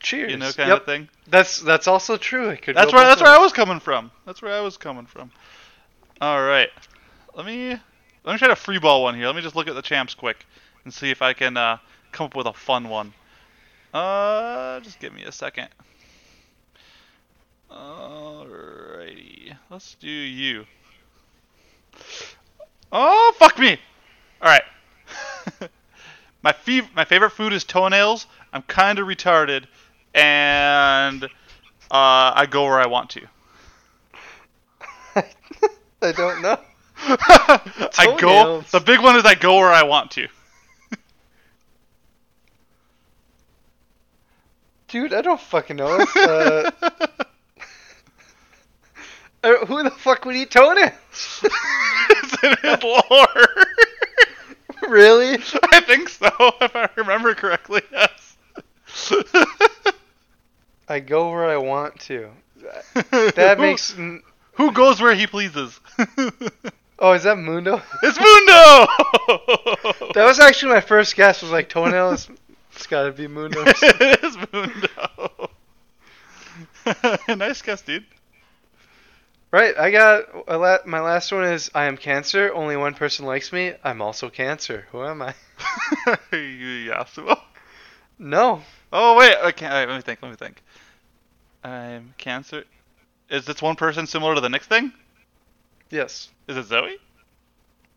[0.00, 0.32] Cheers.
[0.32, 0.80] you know, kind yep.
[0.80, 1.08] of thing.
[1.28, 2.48] That's that's also true.
[2.48, 2.74] It could.
[2.74, 4.10] That's where that's where I was coming from.
[4.26, 5.30] That's where I was coming from.
[6.20, 6.70] All right,
[7.36, 7.68] let me
[8.24, 9.26] let me try to free ball one here.
[9.26, 10.44] Let me just look at the champs quick
[10.82, 11.78] and see if I can uh,
[12.10, 13.12] come up with a fun one.
[13.94, 15.68] Uh, just give me a second.
[17.70, 19.37] Alrighty,
[19.70, 20.64] let's do you.
[22.90, 23.78] Oh fuck me!
[24.40, 24.62] All right.
[26.42, 28.26] my fe- my favorite food is toenails.
[28.52, 29.66] I'm kind of retarded,
[30.14, 31.28] and uh,
[31.90, 33.26] I go where I want to.
[36.02, 36.58] I don't know.
[37.00, 38.62] I go.
[38.70, 40.28] The big one is I go where I want to.
[44.88, 45.98] Dude, I don't fucking know.
[46.00, 46.70] It's, uh,
[49.44, 50.92] uh, who the fuck would eat toenails?
[51.42, 53.48] it's in his lore.
[54.88, 55.34] really?
[55.72, 56.28] I think so,
[56.60, 57.82] if I remember correctly.
[57.92, 58.36] Yes.
[60.88, 62.30] I go where I want to.
[63.10, 63.96] That Who- makes.
[63.96, 64.22] n-
[64.54, 65.78] Who goes where he pleases?
[67.00, 67.80] Oh, is that Mundo?
[68.02, 68.88] it's Mundo.
[70.14, 71.42] That was actually my first guess.
[71.42, 72.28] Was like toenails.
[72.74, 73.62] It's gotta be Mundo.
[73.64, 75.50] it is Mundo.
[77.36, 78.04] nice guess, dude.
[79.50, 79.76] Right.
[79.76, 82.52] I got la- my last one is I am Cancer.
[82.52, 83.74] Only one person likes me.
[83.84, 84.86] I'm also Cancer.
[84.92, 85.34] Who am I?
[86.32, 87.40] you Yasuo.
[88.18, 88.62] No.
[88.92, 89.66] Oh wait, okay.
[89.66, 90.22] all right, let me think.
[90.22, 90.62] Let me think.
[91.62, 92.64] I'm Cancer.
[93.30, 94.92] Is this one person similar to the next thing?
[95.90, 96.30] Yes.
[96.46, 96.98] Is it Zoe?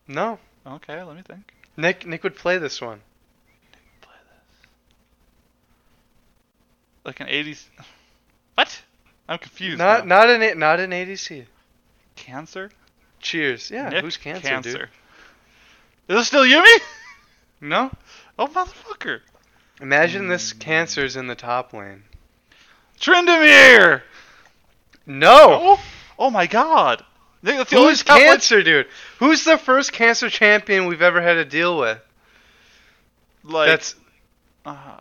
[0.06, 0.38] No.
[0.66, 1.52] Okay, let me think.
[1.76, 2.06] Nick.
[2.06, 3.00] Nick would play this one.
[3.72, 4.66] Nick would Play this.
[7.04, 7.64] Like an 80s.
[8.54, 8.82] What?
[9.32, 9.78] I'm confused.
[9.78, 10.26] Not now.
[10.26, 11.46] not an not an ADC.
[12.16, 12.70] Cancer.
[13.20, 13.70] Cheers.
[13.70, 13.88] Yeah.
[13.88, 14.90] Nick who's Cancer, Cancer.
[16.08, 16.16] dude?
[16.18, 16.80] Is it still Yuumi?
[17.64, 17.92] No.
[18.40, 19.20] Oh motherfucker.
[19.80, 22.02] Imagine this Cancer's in the top lane.
[23.00, 24.02] Tryndamere.
[25.06, 25.60] No.
[25.78, 25.80] Oh.
[26.18, 27.04] Oh my god.
[27.40, 28.88] Nick, Who's top lane- Cancer, dude?
[29.20, 31.98] Who's the first Cancer champion we've ever had to deal with?
[33.44, 33.94] Like That's
[34.66, 34.96] uh,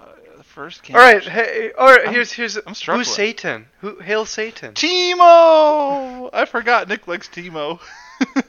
[0.51, 1.23] first all right.
[1.23, 2.05] Hey, all right.
[2.05, 3.05] I'm- Here's here's I'm struggling.
[3.05, 3.67] who's Satan?
[3.79, 4.73] Who hail Satan?
[4.73, 6.29] Teemo.
[6.33, 7.79] I forgot Nick likes Teemo.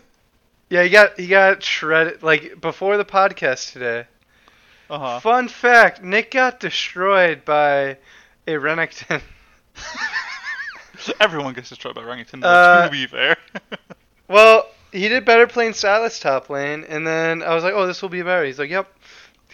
[0.68, 4.06] Yeah, he got he got shredded like before the podcast today.
[4.88, 5.20] uh huh.
[5.20, 7.98] Fun fact: Nick got destroyed by
[8.46, 9.20] a Renekton.
[11.20, 13.36] Everyone gets destroyed by Uh, to be fair.
[14.28, 18.00] Well, he did better playing Sylas top lane, and then I was like, "Oh, this
[18.00, 18.90] will be better." He's like, "Yep,"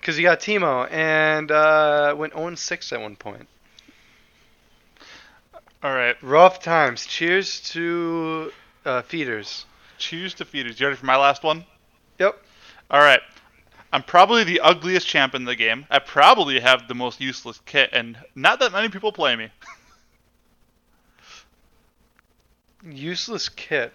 [0.01, 3.49] because he got Teemo and uh, went 0-6 at one point.
[5.83, 6.17] All right.
[6.23, 7.05] Rough times.
[7.07, 8.53] Cheers to
[8.85, 9.67] uh, feeders.
[9.99, 10.79] Choose feeders.
[10.79, 11.65] You ready for my last one?
[12.19, 12.41] Yep.
[12.91, 13.21] All right.
[13.93, 15.87] I'm probably the ugliest champ in the game.
[15.91, 19.51] I probably have the most useless kit, and not that many people play me.
[22.91, 23.93] Useless kit.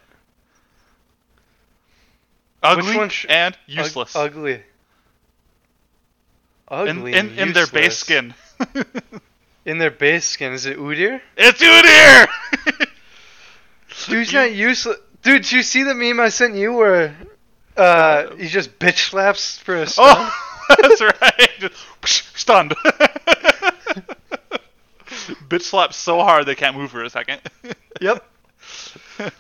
[2.63, 4.15] Ugly one sh- and useless.
[4.15, 4.63] ugly.
[6.71, 7.13] In Ugly.
[7.13, 8.33] in, and in their base skin.
[9.65, 10.51] In their base skin.
[10.51, 11.21] Is it Udyr?
[11.37, 12.27] it's Udyr!
[14.07, 14.97] Dude, he's not useless.
[15.21, 17.15] Dude, did you see the meme I sent you where
[17.77, 20.05] uh, he just bitch slaps for a stun?
[20.17, 20.35] Oh,
[20.81, 21.71] that's right.
[22.03, 22.71] Just stunned.
[25.47, 27.39] Bitch slaps so hard they can't move for a second.
[28.01, 28.21] Yep.
[29.17, 29.31] That's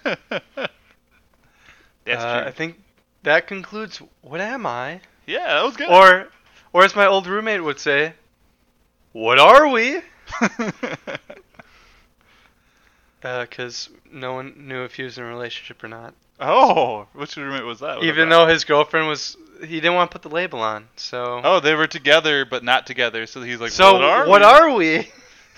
[2.23, 2.47] Uh, true.
[2.47, 2.79] I think
[3.23, 5.01] that concludes What Am I?
[5.25, 5.89] yeah, that was good.
[5.89, 6.29] Or,
[6.73, 8.13] or as my old roommate would say,
[9.13, 10.01] What are we?
[13.21, 16.13] Because no one knew if he was in a relationship or not.
[16.41, 17.97] oh, which roommate was that?
[17.97, 20.89] What Even though his girlfriend was, he didn't want to put the label on.
[20.97, 23.25] So, Oh, they were together but not together.
[23.25, 23.93] So he's like, so
[24.27, 25.07] what are we?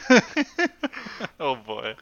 [0.09, 0.19] we?
[1.39, 1.95] oh boy.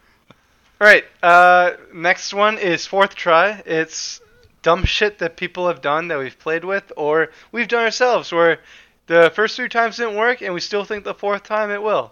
[0.81, 1.05] All right.
[1.21, 3.63] Uh, next one is fourth try.
[3.65, 4.19] It's
[4.63, 8.59] dumb shit that people have done that we've played with, or we've done ourselves, where
[9.07, 12.11] the first three times didn't work, and we still think the fourth time it will.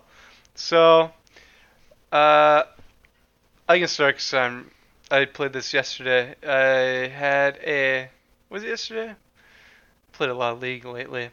[0.55, 1.11] So,
[2.11, 2.63] uh,
[3.67, 4.71] I can start because I'm.
[5.09, 6.35] I played this yesterday.
[6.45, 8.09] I had a.
[8.49, 9.15] Was it yesterday?
[10.13, 11.29] Played a lot of League lately.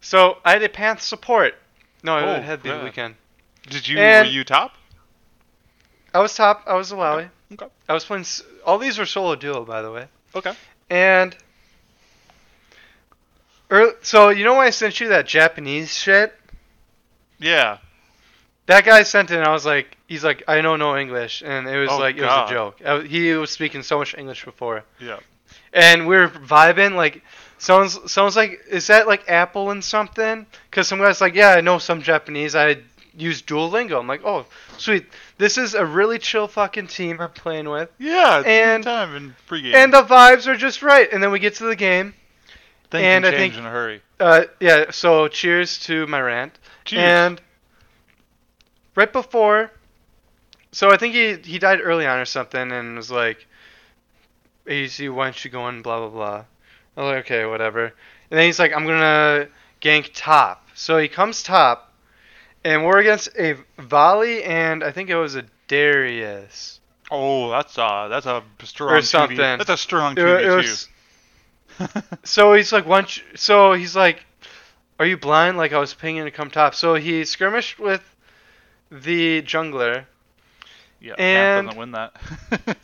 [0.00, 1.54] So I had a Panth support.
[2.02, 2.84] No, Oh, it had the yeah.
[2.84, 3.14] weekend.
[3.68, 4.74] Did you And- were you top?
[6.14, 6.64] I was top.
[6.66, 7.30] I was Illaoi.
[7.52, 7.66] Okay.
[7.88, 8.26] I was playing.
[8.66, 10.08] All these were solo duo, by the way.
[10.34, 10.52] Okay.
[10.90, 11.36] And.
[14.02, 16.32] So you know why I sent you that Japanese shit?
[17.38, 17.78] Yeah.
[18.66, 21.66] That guy sent it, and I was like, he's like, I don't know English, and
[21.68, 22.80] it was Oh, like, it was a joke.
[22.84, 25.18] I, he was speaking so much English before, Yeah.
[25.72, 26.94] and we are vibing.
[26.94, 27.22] Like,
[27.58, 30.46] someone's someone's like, is that like Apple and something?
[30.70, 32.54] Because some guy's like, yeah, I know some Japanese.
[32.54, 32.76] I
[33.16, 33.98] use Duolingo.
[33.98, 34.46] I'm like, oh,
[34.78, 35.06] sweet.
[35.38, 37.90] This is a really chill fucking team I'm playing with.
[37.98, 38.38] Yeah.
[38.38, 39.74] it's And- good time in pregame.
[39.74, 41.12] And the vibes are just right.
[41.12, 42.14] And then we get to the game.
[42.92, 44.02] Things and can I change think- in a hurry.
[44.20, 44.90] Uh, yeah.
[44.92, 46.56] So cheers to my rant.
[46.84, 47.02] Cheers.
[47.02, 47.40] And
[48.94, 49.70] right before,
[50.70, 53.46] so I think he he died early on or something, and was like,
[54.66, 56.44] "ADC, why don't you go in?" Blah blah blah.
[56.96, 59.48] I was like, "Okay, whatever." And then he's like, "I'm gonna
[59.80, 61.92] gank top." So he comes top,
[62.64, 66.80] and we're against a volley, and I think it was a Darius.
[67.10, 69.36] Oh, that's uh, that's a strong Or something.
[69.36, 69.58] TV.
[69.58, 70.88] That's a strong It, TV it was,
[72.24, 73.20] so he's like once.
[73.34, 74.24] So he's like,
[74.98, 76.74] "Are you blind?" Like I was pinging to come top.
[76.74, 78.02] So he skirmished with
[78.90, 80.04] the jungler,
[81.00, 82.14] yeah, and- doesn't win that.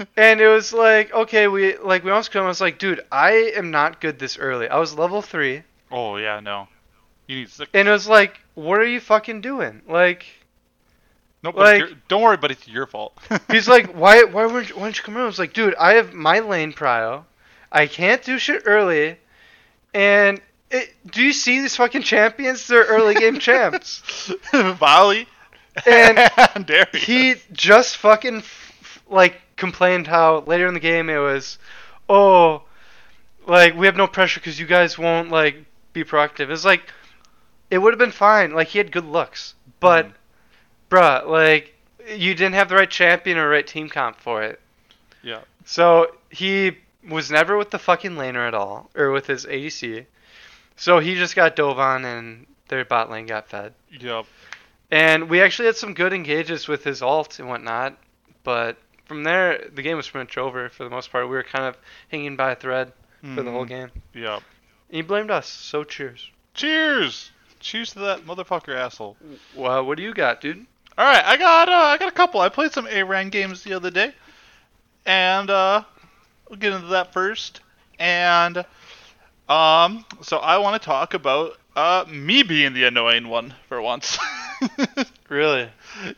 [0.16, 2.44] and it was like, okay, we like we almost come.
[2.44, 4.68] I was like, dude, I am not good this early.
[4.68, 6.68] I was level three, oh yeah, no.
[7.26, 7.70] You need six.
[7.74, 9.82] and it was like, what are you fucking doing?
[9.86, 10.24] Like,
[11.42, 13.18] No, but like- your, don't worry, but it's your fault.
[13.50, 15.20] he's like, why, why weren't, why didn't you come in?
[15.20, 17.24] I was like, dude, I have my lane prio.
[17.70, 19.18] I can't do shit early,
[19.94, 20.40] and
[20.70, 22.66] it, do you see these fucking champions?
[22.66, 24.32] They're early game champs.
[24.52, 25.26] Volley
[25.86, 26.18] And
[26.94, 28.42] he just fucking
[29.08, 31.58] like complained how later in the game it was,
[32.08, 32.62] oh,
[33.46, 36.50] like we have no pressure because you guys won't like be proactive.
[36.50, 36.82] It's like
[37.70, 38.52] it would have been fine.
[38.52, 40.12] Like he had good looks, but Mhm.
[40.90, 41.74] bruh, like
[42.14, 44.60] you didn't have the right champion or right team comp for it.
[45.22, 45.40] Yeah.
[45.64, 46.76] So he
[47.08, 50.06] was never with the fucking laner at all, or with his ADC.
[50.76, 53.72] So he just got dove on and their bot lane got fed.
[53.90, 54.26] Yep.
[54.90, 57.96] And we actually had some good engages with his alt and whatnot,
[58.44, 61.24] but from there the game was pretty much over for the most part.
[61.28, 61.76] We were kind of
[62.10, 62.92] hanging by a thread
[63.34, 63.68] for the whole Mhm.
[63.68, 63.90] game.
[64.14, 64.42] Yep.
[64.90, 66.30] And he blamed us, so cheers.
[66.54, 67.30] Cheers.
[67.60, 69.16] Cheers to that motherfucker asshole.
[69.54, 70.64] Well, what do you got, dude?
[70.96, 72.40] All right, I got uh, I got a couple.
[72.40, 74.14] I played some ARAM games the other day,
[75.06, 75.82] and uh,
[76.48, 77.60] we'll get into that first.
[77.98, 78.58] And
[79.48, 84.18] um, so I want to talk about uh me being the annoying one for once.
[85.28, 85.68] Really?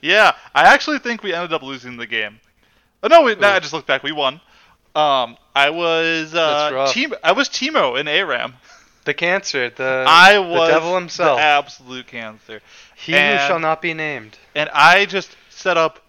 [0.00, 2.38] yeah, I actually think we ended up losing the game.
[3.02, 4.04] Oh no, we, no, I just looked back.
[4.04, 4.34] We won.
[4.94, 7.12] Um, I was uh, team.
[7.24, 8.54] I was Teemo in ARAM.
[9.04, 11.38] The cancer, the I was the devil himself.
[11.38, 12.60] the absolute cancer.
[12.96, 14.38] he who shall not be named.
[14.54, 16.00] and I just set up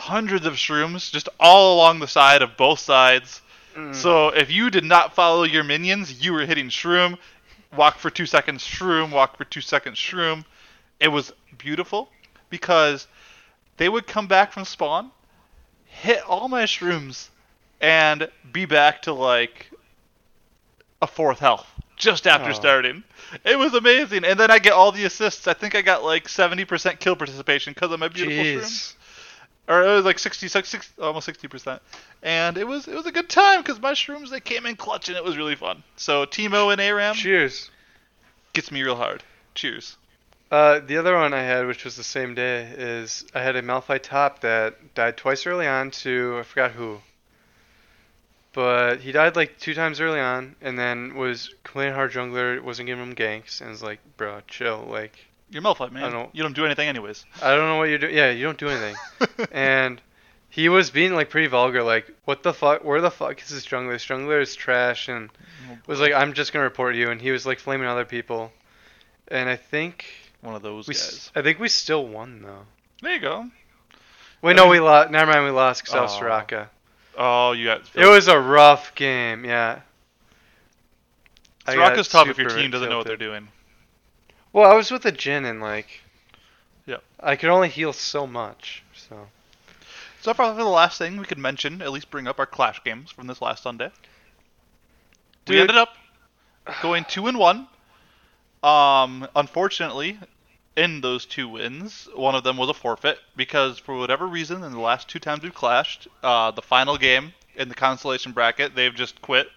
[0.00, 3.42] hundreds of shrooms just all along the side of both sides.
[3.76, 3.94] Mm.
[3.94, 7.18] So if you did not follow your minions, you were hitting shroom,
[7.76, 10.44] walk for two seconds, shroom, walk for two seconds, shroom.
[10.98, 12.10] It was beautiful
[12.48, 13.06] because
[13.76, 15.10] they would come back from spawn,
[15.84, 17.28] hit all my shrooms,
[17.80, 19.70] and be back to like
[21.00, 22.54] a fourth health just after Oh.
[22.54, 23.04] starting.
[23.44, 25.46] It was amazing, and then I get all the assists.
[25.46, 28.94] I think I got like 70% kill participation because of my beautiful shrooms Jeez.
[29.68, 31.82] Or it was like 60, 60 almost 60 percent,
[32.22, 35.16] and it was it was a good time because mushrooms they came in clutch and
[35.16, 35.82] it was really fun.
[35.96, 37.70] So Teemo and Aram Cheers.
[38.52, 39.22] gets me real hard.
[39.54, 39.96] Cheers.
[40.50, 43.62] Uh, the other one I had, which was the same day, is I had a
[43.62, 47.00] Malphite top that died twice early on to I forgot who.
[48.52, 52.88] But he died like two times early on, and then was complaining hard jungler wasn't
[52.88, 54.84] giving him ganks, and was like, bro, chill.
[54.90, 56.04] Like, You're Malphite, man.
[56.04, 57.24] I don't- You don't do anything anyways.
[57.42, 58.14] I don't know what you're doing.
[58.14, 58.96] Yeah, you don't do anything.
[59.52, 60.00] and
[60.48, 62.84] he was being like pretty vulgar, like, what the fuck?
[62.84, 63.92] Where the fuck is this jungler?
[63.92, 65.30] This jungler is trash, and
[65.70, 67.10] oh, was like, I'm just gonna report you.
[67.10, 68.52] And he was like flaming other people.
[69.28, 70.04] And I think
[70.40, 71.30] one of those we, guys.
[71.34, 72.66] I think we still won though.
[73.02, 73.50] There you go.
[74.42, 75.10] Wait, I no, mean- we lost.
[75.10, 76.20] Never mind, we lost because I was oh.
[76.20, 76.68] Soraka.
[77.16, 77.82] Oh, you got.
[77.94, 79.80] It was a rough game, yeah.
[81.66, 83.48] Soraka's tough if your team doesn't know what they're doing.
[84.52, 86.02] Well, I was with a Jhin and like,
[86.86, 87.02] Yep.
[87.20, 88.84] I could only heal so much.
[88.94, 89.28] So
[90.20, 93.10] So probably the last thing we could mention, at least bring up our Clash games
[93.10, 93.90] from this last Sunday.
[95.46, 95.90] We ended up
[96.80, 97.68] going two and one.
[98.62, 100.18] Um, unfortunately,
[100.76, 104.72] in those two wins, one of them was a forfeit because for whatever reason, in
[104.72, 108.94] the last two times we've clashed, uh, the final game in the consolation bracket, they've
[108.94, 109.48] just quit,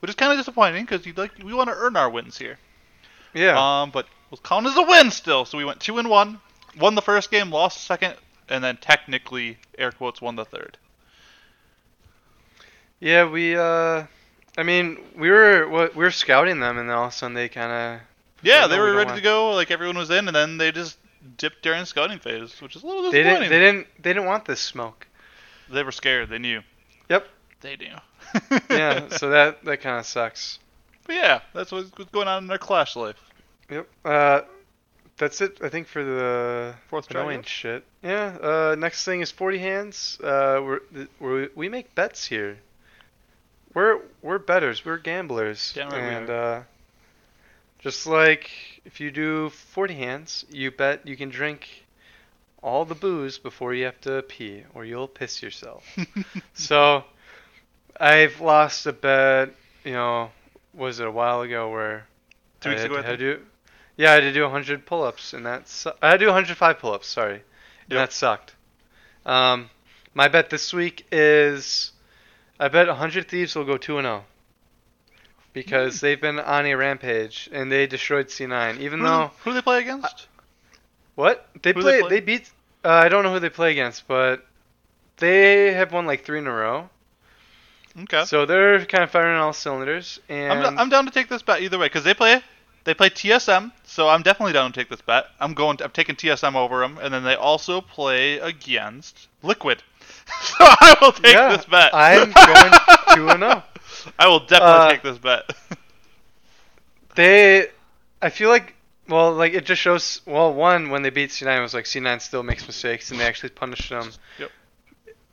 [0.00, 2.58] which is kind of disappointing because you like we want to earn our wins here.
[3.34, 5.44] yeah, Um, but was counted as a win still.
[5.44, 6.40] So we went two and one,
[6.78, 8.14] won the first game, lost the second,
[8.48, 10.76] and then technically, air quotes, won the third.
[13.00, 13.28] yeah.
[13.28, 14.04] We uh,
[14.58, 17.34] I mean, we were what we were scouting them, and then all of a sudden
[17.34, 18.00] they kind of
[18.42, 19.52] Yeah, they were don't ready want- to go.
[19.52, 20.98] Like everyone was in, and then they just
[21.38, 23.24] dipped during scouting phase, which is a little disappointing.
[23.24, 25.06] they didn't they didn't they didn't want this smoke.
[25.70, 26.28] They were scared.
[26.28, 26.62] They knew.
[27.08, 27.26] Yep.
[27.60, 27.96] They knew.
[28.70, 30.58] Yeah, so that that kind of sucks.
[31.06, 33.14] But yeah, that's what's going on in their Clash life.
[33.70, 33.88] Yep.
[34.04, 34.40] Uh,
[35.16, 35.58] that's it.
[35.62, 37.84] I think for the Fourth annoying shit.
[38.02, 38.36] Yeah.
[38.40, 40.18] Uh, next thing is 40 hands.
[40.22, 40.80] Uh, we're,
[41.18, 42.58] we're we make bets here.
[43.74, 44.84] We're we're betters.
[44.84, 45.72] We're gamblers.
[45.74, 46.60] Damn right we and uh,
[47.78, 48.50] just like
[48.84, 51.84] if you do 40 hands, you bet you can drink
[52.62, 55.84] all the booze before you have to pee, or you'll piss yourself.
[56.54, 57.04] so
[57.98, 59.50] I've lost a bet.
[59.84, 60.30] You know,
[60.74, 62.06] was it a while ago where
[62.60, 63.20] Two weeks I had, ago, I had think.
[63.20, 63.42] to do,
[63.96, 66.78] yeah, I had to do 100 pull-ups, and that su- I had to do 105
[66.78, 67.06] pull-ups.
[67.08, 67.42] Sorry, and
[67.90, 67.98] Yep.
[67.98, 68.54] that sucked.
[69.24, 69.70] Um,
[70.14, 71.92] My bet this week is,
[72.58, 74.24] I bet 100 Thieves will go 2 and 0.
[75.52, 78.78] Because they've been on a rampage and they destroyed C9.
[78.80, 80.26] Even Who, though who do they play against?
[81.14, 82.50] what they Who play, they they, beat.
[82.84, 84.44] Uh, I don't know who they play against, but
[85.16, 86.90] they have won like three in a row.
[88.02, 88.24] okay.
[88.26, 90.20] So they're kind of firing on all cylinders.
[90.28, 92.42] And I'm, I'm down to take this bet either way because they play
[92.86, 95.26] they play TSM, so I'm definitely down to take this bet.
[95.40, 95.76] I'm going.
[95.78, 99.82] To, I'm taking TSM over them, and then they also play against Liquid.
[100.40, 101.92] so I will take yeah, this bet.
[101.92, 102.72] I'm going
[103.14, 103.62] two and zero.
[104.18, 105.50] I will definitely Uh, take this bet.
[107.16, 107.68] They,
[108.20, 108.74] I feel like,
[109.08, 110.20] well, like it just shows.
[110.26, 113.24] Well, one when they beat C9 it was like C9 still makes mistakes and they
[113.24, 114.10] actually punished them.
[114.38, 114.50] Yep.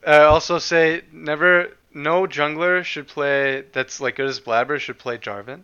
[0.08, 5.18] Uh, also say never, no jungler should play that's like good as Blaber should play
[5.18, 5.64] Jarvan.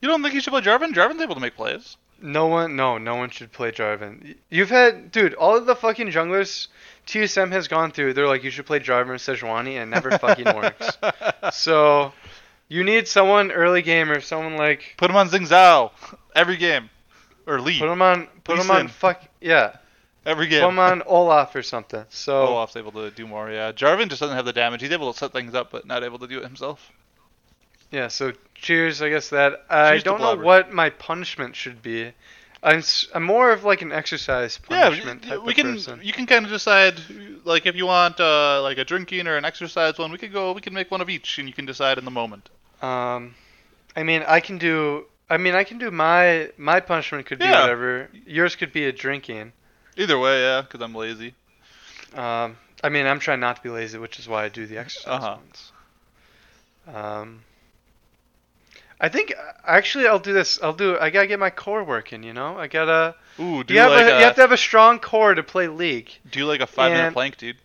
[0.00, 0.92] You don't think he should play Jarvan?
[0.92, 1.96] Jarvan's able to make plays.
[2.20, 4.22] No one, no, no one should play Jarvan.
[4.24, 6.68] Y- You've had, dude, all of the fucking junglers
[7.06, 8.14] TSM has gone through.
[8.14, 10.96] They're like, you should play Jarvan or Sejuani, and it never fucking works.
[11.52, 12.12] So,
[12.68, 15.90] you need someone early game or someone like Put him on Xin Zhao
[16.34, 16.90] every game,
[17.46, 18.88] or Lee put him on, put Lee him on, Sin.
[18.88, 19.76] fuck yeah,
[20.24, 20.62] every game.
[20.62, 22.04] put him on Olaf or something.
[22.08, 23.50] So, Olaf's able to do more.
[23.50, 24.80] Yeah, Jarvan just doesn't have the damage.
[24.82, 26.90] He's able to set things up, but not able to do it himself.
[27.90, 29.64] Yeah, so cheers, I guess that.
[29.70, 32.12] I don't know what my punishment should be.
[32.62, 35.72] I'm, s- I'm more of like an exercise Yeah, punishment y- type we of can.
[35.72, 36.00] person.
[36.02, 37.00] You can kind of decide,
[37.44, 40.10] like, if you want, uh, like a drinking or an exercise one.
[40.12, 40.52] We could go.
[40.52, 42.50] We can make one of each, and you can decide in the moment.
[42.82, 43.34] Um,
[43.96, 45.06] I mean, I can do.
[45.28, 47.60] I mean, I can do my my punishment could be Yeah.
[47.60, 48.08] whatever.
[48.26, 49.52] Yours could be a drinking.
[49.96, 51.34] Either way, yeah, because I'm lazy.
[52.14, 54.78] Um, I mean, I'm trying not to be lazy, which is why I do the
[54.78, 55.36] exercise Uh-huh.
[55.36, 55.72] ones.
[56.86, 57.44] Um,
[59.00, 59.34] I think
[59.64, 60.60] actually I'll do this.
[60.62, 60.98] I'll do.
[60.98, 62.22] I gotta get my core working.
[62.22, 63.14] You know, I gotta.
[63.38, 65.42] Ooh, do You have, like a, a, you have to have a strong core to
[65.42, 66.10] play League.
[66.30, 67.56] do like a five minute plank, dude.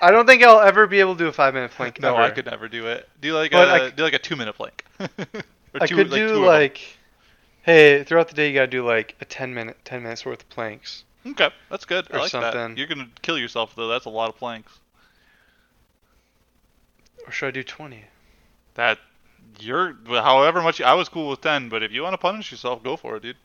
[0.00, 2.00] I don't think I'll ever be able to do a five minute plank.
[2.00, 2.22] no, ever.
[2.22, 3.08] I could never do it.
[3.20, 4.84] Do like But a I do like a two minute plank.
[5.00, 5.08] or
[5.80, 6.80] I two, could like do like,
[7.62, 10.48] hey, throughout the day you gotta do like a ten minute, ten minutes worth of
[10.48, 11.04] planks.
[11.26, 12.08] Okay, that's good.
[12.10, 12.52] I or like that.
[12.54, 12.78] something.
[12.78, 13.88] You're gonna kill yourself though.
[13.88, 14.72] That's a lot of planks.
[17.26, 18.04] Or should I do twenty?
[18.74, 18.98] That
[19.60, 22.82] you're however much I was cool with ten, but if you want to punish yourself,
[22.82, 23.36] go for it, dude.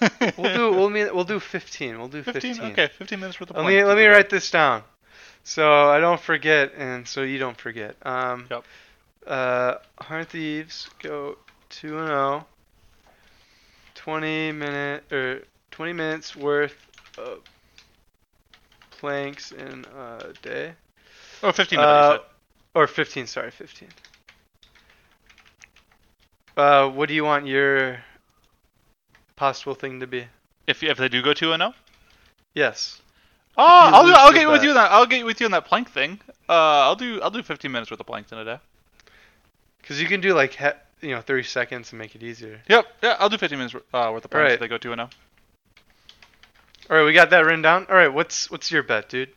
[0.36, 0.70] We'll do.
[0.72, 1.08] We'll mean.
[1.14, 1.98] We'll do fifteen.
[1.98, 2.70] We'll do 15, fifteen.
[2.72, 3.76] Okay, 15 minutes worth of Let planks.
[3.82, 4.82] me let me write this down,
[5.44, 7.96] so I don't forget, and so you don't forget.
[8.02, 8.64] Um, Yep.
[9.26, 11.38] Uh, Heart Thieves go
[11.70, 12.46] two and zero.
[13.94, 16.74] Twenty minute or twenty minutes worth
[17.18, 17.38] of
[18.90, 20.72] planks in a day,
[21.44, 21.92] Oh, 15 minutes.
[21.92, 22.18] Uh.
[22.74, 23.26] Or fifteen.
[23.26, 23.88] Sorry, fifteen.
[26.56, 27.98] Uh, what do you want your
[29.36, 30.26] possible thing to be?
[30.66, 31.74] If if they do go 2 and 0?
[32.54, 33.00] Yes.
[33.56, 34.90] Oh, I'll, lose I'll get with you on that.
[34.92, 36.20] I'll get with you on that plank thing.
[36.48, 36.52] Uh,
[36.86, 38.58] I'll do I'll do 15 minutes worth of planks in a day.
[39.80, 42.60] Because you can do like he- you know 30 seconds and make it easier.
[42.68, 42.86] Yep.
[43.02, 44.52] Yeah, I'll do 15 minutes uh, worth of planks Right.
[44.52, 45.10] if they go 2 and 0.
[46.90, 47.86] All right, we got that written down.
[47.88, 49.30] All right, what's what's your bet, dude?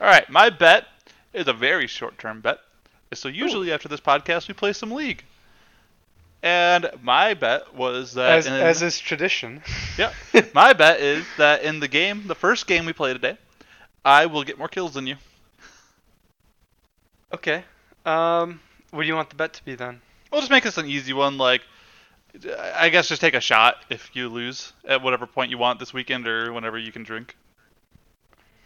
[0.00, 0.86] All right, my bet
[1.32, 2.58] is a very short-term bet.
[3.14, 5.24] So usually after this podcast we play some league.
[6.42, 9.62] And my bet was that As in, as is tradition.
[9.98, 10.12] yeah,
[10.54, 13.38] my bet is that in the game, the first game we play today,
[14.04, 15.16] I will get more kills than you.
[17.32, 17.64] okay.
[18.04, 18.60] Um,
[18.90, 20.02] what do you want the bet to be then?
[20.30, 21.38] We'll just make this an easy one.
[21.38, 21.62] Like,
[22.74, 25.94] I guess just take a shot if you lose at whatever point you want this
[25.94, 27.36] weekend or whenever you can drink.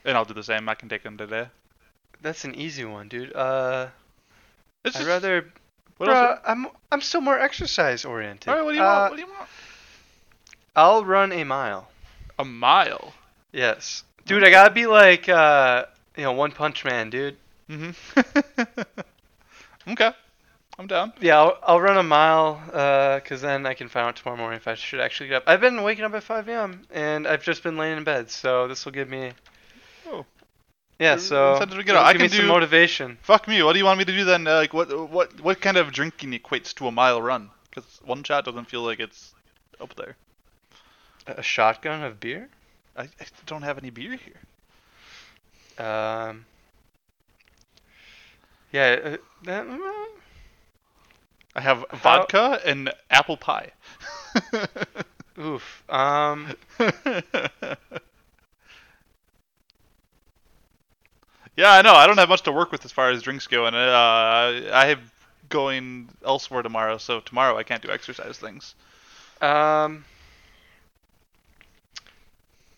[0.04, 0.68] And I'll do the same.
[0.68, 1.46] I can take them today.
[2.22, 3.36] That's an easy one, dude.
[3.36, 3.88] Uh,
[4.96, 5.46] I'd just, rather.
[5.98, 6.38] what else?
[6.38, 8.48] Bruh, I'm I'm still more exercise oriented.
[8.48, 9.10] All right, what do you Uh, want?
[9.12, 9.48] What do you want?
[10.76, 11.88] I'll run a mile.
[12.38, 13.12] A mile.
[13.52, 14.44] Yes, dude.
[14.44, 15.86] I gotta be like uh,
[16.16, 17.36] you know, One Punch Man, dude.
[17.68, 19.90] Mm-hmm.
[19.92, 20.12] okay,
[20.78, 21.12] I'm down.
[21.20, 24.56] Yeah, I'll, I'll run a mile, uh, cause then I can find out tomorrow morning
[24.56, 25.42] if I should actually get up.
[25.46, 26.82] I've been waking up at 5 a.m.
[26.90, 29.32] and I've just been laying in bed, so this will give me.
[30.98, 32.04] Yeah, so incentive to get it'll.
[32.04, 33.18] I give can me some do- motivation.
[33.22, 33.62] Fuck me.
[33.62, 34.46] What do you want me to do then?
[34.46, 37.50] Uh, like, what what what kind of drinking equates to a mile run?
[37.70, 39.32] Because one shot doesn't feel like it's
[39.80, 40.16] up there.
[41.28, 42.48] A shotgun of beer?
[42.96, 45.86] I, I don't have any beer here.
[45.86, 46.46] Um.
[48.72, 48.98] Yeah.
[49.04, 49.66] Uh, that,
[51.54, 53.70] I have How- vodka and apple pie.
[55.38, 55.84] oof.
[55.88, 56.56] Um.
[61.58, 61.92] yeah, I know.
[61.92, 64.86] I don't have much to work with as far as drinks go, and uh, I
[64.86, 65.00] have
[65.48, 66.98] going elsewhere tomorrow.
[66.98, 68.74] So tomorrow I can't do exercise things.
[69.42, 70.04] Um.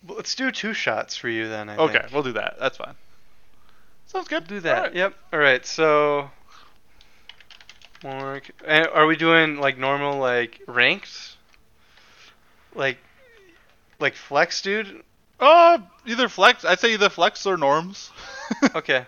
[0.05, 1.69] Well, Let's do two shots for you then.
[1.69, 2.11] I Okay, think.
[2.11, 2.55] we'll do that.
[2.59, 2.95] That's fine.
[4.07, 4.47] Sounds good.
[4.47, 4.77] do that.
[4.77, 4.95] Alright.
[4.95, 5.13] Yep.
[5.31, 5.63] All right.
[5.65, 6.31] So,
[8.03, 8.41] more.
[8.67, 11.37] Are we doing like normal, like ranks?
[12.73, 12.97] like,
[13.99, 15.03] like flex, dude?
[15.41, 16.63] Uh, either flex.
[16.63, 18.11] I'd say either flex or norms,
[18.75, 19.05] Okay.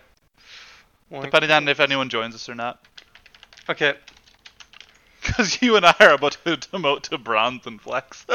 [1.10, 2.84] One- depending on if anyone joins us or not.
[3.70, 3.94] Okay,
[5.22, 8.26] Because you and I are about to demote to bronze and flex.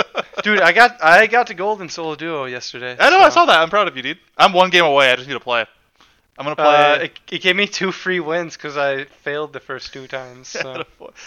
[0.43, 2.97] dude, I got I got to gold in solo duo yesterday.
[2.99, 3.19] I know.
[3.19, 3.61] I saw that.
[3.61, 4.19] I'm proud of you, dude.
[4.39, 5.11] I'm one game away.
[5.11, 5.67] I just need to play.
[6.39, 6.65] I'm gonna play.
[6.67, 10.47] Uh, it, it gave me two free wins because I failed the first two times.
[10.47, 10.85] So.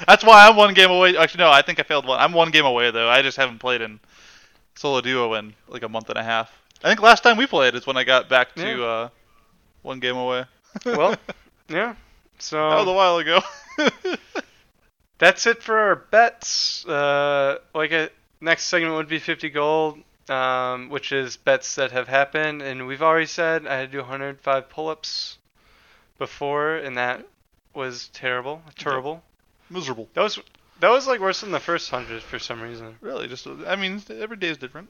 [0.08, 1.18] That's why I'm one game away.
[1.18, 2.18] Actually, no, I think I failed one.
[2.18, 3.10] I'm one game away though.
[3.10, 4.00] I just haven't played in
[4.76, 6.50] solo duo in like a month and a half.
[6.84, 8.84] I think last time we played is when I got back to Yeah.
[8.84, 9.10] uh,
[9.82, 10.46] one game away.
[10.86, 11.16] well,
[11.70, 11.96] yeah.
[12.40, 13.42] So that was a while ago.
[15.20, 16.86] that's it for our bets.
[16.86, 18.10] Uh, like a
[18.40, 23.02] next segment would be 50 gold, um, which is bets that have happened, and we've
[23.04, 25.38] already said I had to do 105 pull-ups
[26.18, 27.26] before, and that
[27.74, 29.24] was terrible, terrible.
[29.70, 30.10] Miserable.
[30.14, 30.40] That was
[30.80, 32.96] that was like worse than the first hundred for some reason.
[33.02, 34.90] Really, just I mean, every day is different.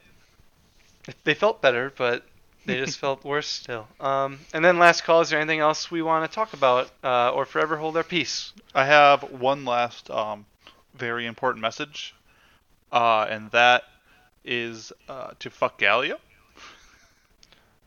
[1.24, 2.24] They felt better, but
[2.66, 3.88] they just felt worse still.
[4.00, 7.32] Um, and then last call, is there anything else we want to talk about, uh,
[7.32, 8.54] or forever hold our peace?
[8.76, 10.46] I have one last um,
[10.96, 12.14] very important message,
[12.92, 13.84] uh, and that
[14.46, 16.18] is uh, to fuck Gallia.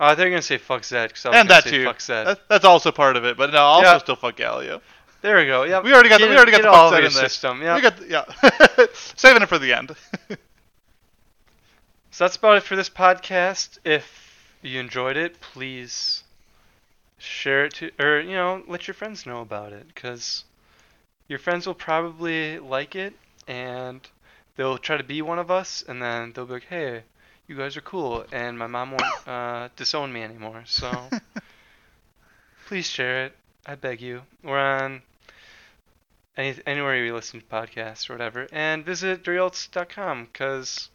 [0.00, 1.84] Uh, they're gonna say fuck Zed, because I was and gonna that say too.
[1.84, 2.26] fuck Zed.
[2.26, 3.98] That, that's also part of it, but no, also Yeah.
[3.98, 4.80] still fuck Gallia.
[5.22, 5.62] There we go.
[5.62, 7.12] Yeah, We already got the, Get we it- already got get the fuck Zed in
[7.12, 7.28] there.
[7.28, 7.62] system.
[7.62, 7.76] Yeah.
[7.76, 8.86] We got the, yeah,
[9.16, 9.94] saving it for the end.
[12.14, 13.78] So that's about it for this podcast.
[13.82, 16.22] If you enjoyed it, please
[17.18, 20.44] share it to, or you know, let your friends know about it, because
[21.26, 23.14] your friends will probably like it,
[23.48, 24.00] and
[24.54, 27.02] they'll try to be one of us, and then they'll be like, "Hey,
[27.48, 30.62] you guys are cool," and my mom won't uh, disown me anymore.
[30.66, 31.10] So
[32.68, 33.36] please share it.
[33.66, 34.22] I beg you.
[34.44, 35.02] We're on
[36.36, 40.90] any, anywhere you listen to podcasts or whatever, and visit DirtyUltz.com because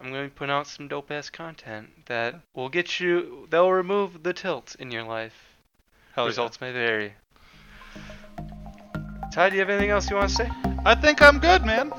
[0.00, 3.46] I'm going to be putting out some dope ass content that will get you.
[3.50, 5.34] They'll remove the tilt in your life.
[6.14, 6.28] Hell yeah.
[6.28, 7.12] Results may vary.
[9.30, 10.50] Ty, do you have anything else you want to say?
[10.86, 11.90] I think I'm good, man.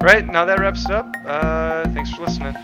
[0.00, 1.12] Right now that wraps it up.
[1.26, 2.54] Uh, thanks for listening.